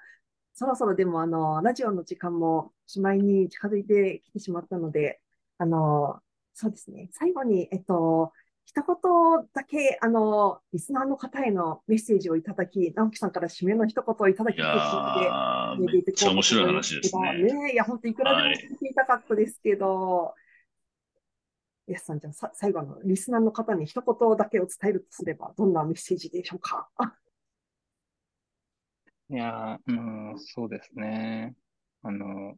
[0.54, 5.22] そろそろでも、あの、ラジオの時間もしまいに近づいてきてしまったので、
[5.58, 6.20] あの、
[6.54, 8.32] そうですね、最後に、えっと、
[8.66, 14.80] 一言だけ、あの、リスナーの方へのメッセージをいただき、直樹さんから締めの一言をいただきというこ
[15.78, 17.43] とで、めっちゃ面白い話ですね。
[17.43, 20.43] ねいや、本当いくらでも聞いていたかったですけど、はい
[21.88, 26.89] やすさん、じゃあ最後のリスナーの方に一言だけを伝えるとすれば、どんなメッセージでしょうか？
[29.29, 31.55] いや、うん、そうですね。
[32.03, 32.57] あの、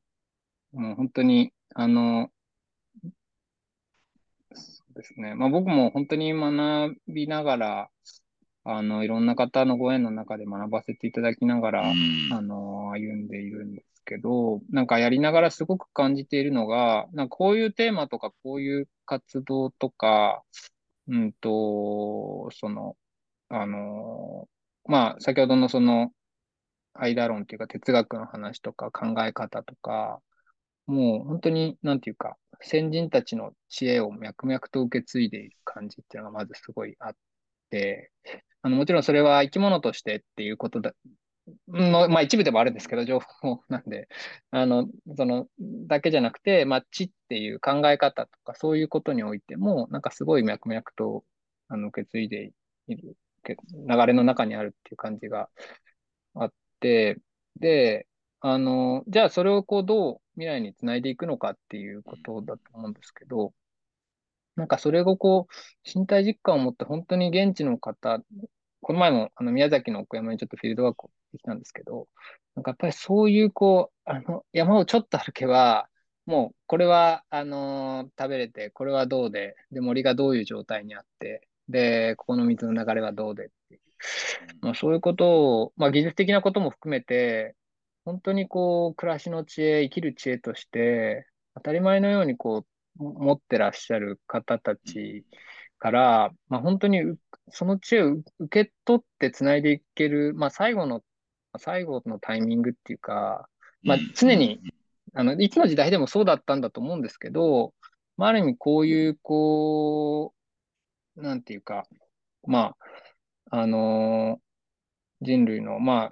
[0.73, 2.29] もう本当に、あの、
[4.53, 5.35] そうですね。
[5.35, 7.89] まあ僕も本当に学びながら、
[8.63, 11.83] あの、いろんな方のご縁の中で学ばせていただきながら、
[12.31, 20.43] あの、歩んでいるんですけど、なんかやりながらすごく感じているのが、なんかこういうテーマとか、こういう活動とか、
[21.07, 22.97] うんと、その、
[23.49, 24.47] あの、
[24.85, 26.11] まあ、先ほどのその、
[26.93, 30.21] 間論っていうか哲学の話とか考え方とか、
[30.87, 37.15] もう本当に、なんていうか、先人たちの知恵を脈々と受け継いでいる感じっていうのがまずすごいあっ
[37.69, 38.11] て、
[38.61, 40.93] あの、もちろんそれは生き物としてっていうことだ、
[41.67, 44.07] の、まあ一部でもあるんですけど、情報なんで、
[44.51, 44.87] あの、
[45.17, 51.23] その、だけじゃなくて、まあ知っていう考え方とか、そういうことにおいても、なんかすごい脈々と、
[51.67, 52.51] あの、受け継いで
[52.87, 53.17] いる、
[53.47, 53.57] 流
[54.07, 55.49] れの中にあるっていう感じが
[56.35, 57.19] あって、
[57.59, 58.07] で、
[58.41, 63.53] あの、じゃあそれをこう、どう未来につないでいくのかっていうことだと思うんですけど、
[64.55, 65.53] なんかそれをこう、
[65.99, 68.19] 身体実感を持って本当に現地の方、
[68.81, 72.07] この前もあの宮崎の奥山にちょっとフィールドワークをできたんですけど、
[72.55, 75.89] なんかやっぱりそういうこう、あの、山をちょっと歩けば、
[76.25, 83.81] もうこれは、あのー、食べれて、これはどうで、で、森がどういう状態にあって、で、ここの水の流れはどうでっていう。
[84.61, 87.55] まあ、そういうことを、まあ、技術的なことも含めて、
[88.05, 92.65] 本当にこう、暮らしの知恵、生きる知恵として、当たり前のようにこ
[92.99, 95.25] う、持ってらっしゃる方たち
[95.79, 97.01] から、まあ、本当に
[97.49, 101.01] その知恵を受け取ってつないでいける、まあ、最後の
[101.59, 103.47] 最後のタイミングっていうか、
[103.83, 104.61] まあ、常に、
[105.13, 107.73] あの、いつの時代でもそうだったんだと思うんですけど、
[108.17, 110.33] まあ、ある意味こういう、こ
[111.15, 111.85] う、なんていうか、
[112.47, 112.75] ま
[113.51, 116.11] あ、あのー、人類の、ま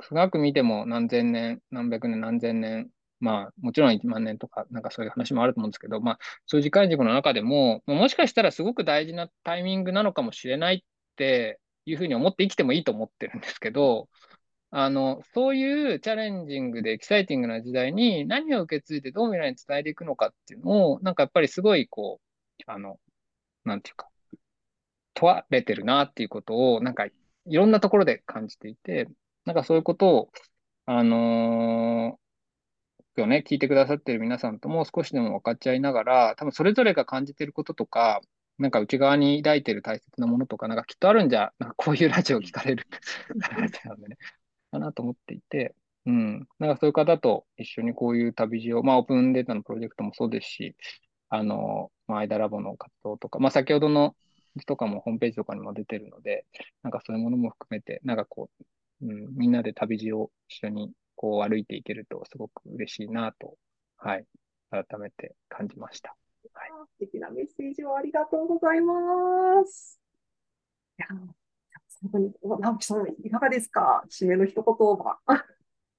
[0.00, 2.88] 深く見ても何千年、何百年、何千年、
[3.20, 10.80] まあ、もちろん1万年とか、なんかそういう話もあると思うんですけど、まあ、そういう時間軸の中でも、もしかしたらすごく大事なタイミングなのかもしれないっ
[11.16, 14.08] ていうふうに思って生きてもいいと思ってるんですけど、
[14.74, 22.98] あの、そういうチャレンジングでエキサイティングな時代に何を受け継いでどう未来に伝えていくのかっていうのを、なんかやっぱりすごいこう、あの、
[23.64, 24.08] なんていうか、
[25.14, 27.12] 問われてるなっていうことを、なんかい
[27.54, 29.08] ろんなところで感じていて、
[29.44, 30.32] なんかそういうことを、
[30.86, 32.22] あのー
[33.14, 38.22] 今日ね、聞いてくださってる皆さんとも少しでも分かっちゃいながら、多分それぞれが感じてることとか、
[38.58, 42.86] なんか内側に抱いてる大切なものとか、なんかきっとあるんじゃ、なんかこういうラジオを聞かれる
[43.36, 43.66] なん。
[44.00, 44.16] でね、
[44.72, 45.74] かなと思っていて、
[46.06, 46.48] うん。
[46.58, 50.76] なんかそういう方と一緒にこういう旅路を、まあオープンデータのプロジェクトもそうですし、
[51.28, 54.16] あの、まあ、アイダラボの活動とか、まあ先ほどの
[54.66, 56.44] とかもホームページとかにも出てるので、
[56.82, 58.50] なんかそういうものも含めて、なんかこ
[59.02, 63.56] う、うん、みんなで旅路を一緒にこう歩いていけるとすごく嬉しいなと、
[63.96, 64.26] はい、
[64.70, 66.16] 改めて感じました。
[66.52, 70.00] はい、素敵なメッセージをありがとうございます。
[72.02, 74.04] 本当に、直樹さん、いかがですか？
[74.10, 75.18] 締めの一言は。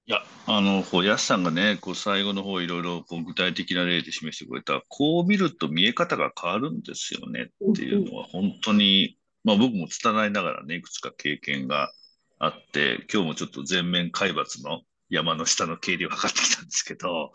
[0.06, 11.90] いや、あの、こう、やすさんがね、こう、最後の方、いろいろ、こう、具体的な例で示してくれた、こう見ると見え方が変わるんですよねっていうのは、本当に、まあ僕も拙いながらね、いくつか経験が
[12.38, 17.32] あって、今日もちょっと全面海抜の山の下の経理を測ってきたんですけど、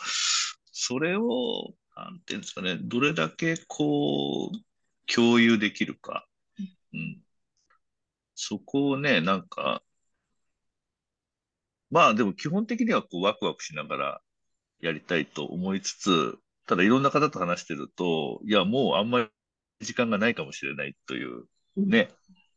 [0.72, 6.26] それを、なんていうんですかね、どれだけこう、共有できるか。
[6.92, 7.22] うん。
[8.40, 9.82] そこをね、なんか、
[11.90, 14.20] まあでも基本的にはこうワクワクしながら
[14.80, 19.28] やりたいと思いつつ、ただいろんな方と話してると、いやもうあんまり
[19.80, 22.10] 時間がないかもしれないというね、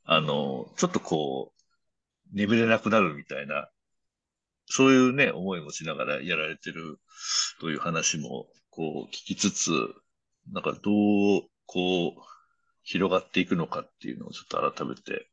[0.03, 3.69] あの、ちょっとこう、眠れなくなるみたいな、
[4.67, 6.99] そういうね、思いもしながらやられてる
[7.59, 9.71] という話も、こう聞きつつ、
[10.51, 12.13] なんかどう、こう、
[12.84, 15.30] 広がっていくのかっていうのをちょっと改めて、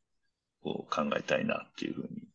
[0.63, 2.29] こう考えたいなっていうふうに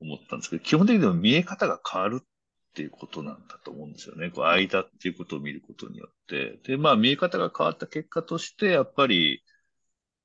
[0.00, 2.26] 思ったんですけど、基本的には見え方が変わるっ
[2.74, 4.30] ていうことなんだと思うんですよね。
[4.30, 6.58] こう間っていうことを見ることによって。
[6.66, 9.42] で、まあ見え方が変わった結果として、やっぱり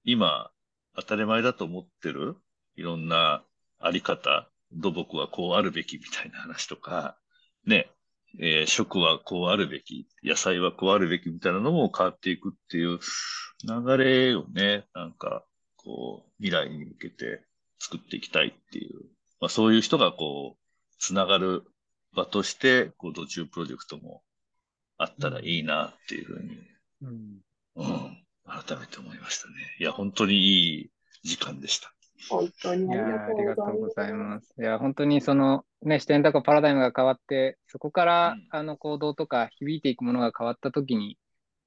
[0.03, 0.51] 今
[0.95, 2.35] 当たり前だと思ってる
[2.75, 3.43] いろんな
[3.79, 7.17] あり方、土木はこうあるべきみたいな話とか、
[7.65, 7.91] ね、
[8.39, 12.99] えー、食はこうあるべき、野菜はこうあるべきみたいなのも変わっていくっていう
[13.67, 15.43] 流れをね、なんか、
[15.83, 17.43] こう、未来に向けて
[17.79, 19.09] 作っていきたいっていう
[19.39, 21.63] まあ、そういう人がこう、つながる
[22.13, 24.21] 場として、こう、土中プロジェクトも
[24.97, 26.57] あったらいいなっていうふうに、
[27.01, 27.39] うん、
[27.75, 29.53] うん、改めて思いましたね。
[29.79, 30.91] いや、本当にいい
[31.23, 31.93] 時間でした。
[32.29, 34.53] 本当にありがとうございます。
[34.59, 41.17] いや、本当にその、ね、視点とかパラダイムが変わって、そこから、うん、あの行動とか響いていくものが変わったときに、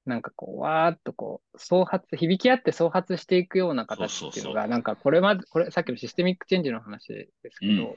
[0.05, 7.95] なんかこう、わーっとこう、創発、響き合って創発していくような形っていうのが、なんかこれまで、これ、さっきのシステミックチェンジの話ですけど、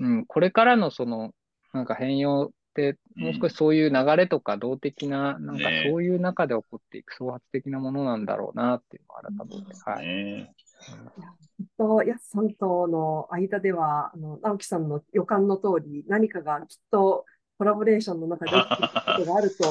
[0.00, 1.32] うん、うん、これからのその、
[1.72, 10.54] なんか変容って、もう少しそういう流れとか動的な、なんかそういう中で起こっていく創発的なものなんだろうなっていうのを改めて、はい。
[11.78, 17.24] と、やすさんとの間では、あの、直樹さんの予感の通り、何かがきっと
[17.58, 19.64] コラボレーションの中で起きていくことがあると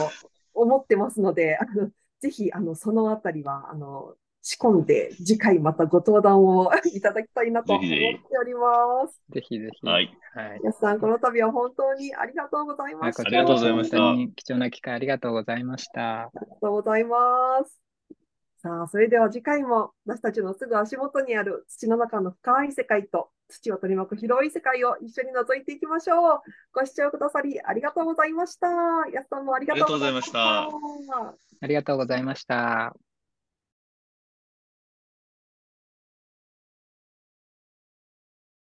[0.54, 1.90] 思ってますので、あの
[2.20, 9.22] ぜひ、あの、そのあたりは、あの、仕込んで、次回またご登壇を いただきたいなと思っております。
[9.30, 9.88] ぜひぜひ。
[9.88, 10.10] はい。
[10.34, 10.60] はい。
[10.64, 13.24] やすさん、この度は本当にありがとうございました。
[13.24, 13.98] ありがとうございました。
[14.36, 16.24] 貴重な機会ありがとうございました。
[16.24, 17.89] ありがとうございます。
[18.62, 26.42] さあ、それでは次回も私たちのすぐ足元にある土の中の深い世界と土を取り巻く広い世界を一緒に覗いていきましょう。
[26.74, 28.68] ご視聴くださりありがとうございました。
[29.14, 30.68] 安さんもありがとうございました。
[31.62, 33.09] ありがとうございました。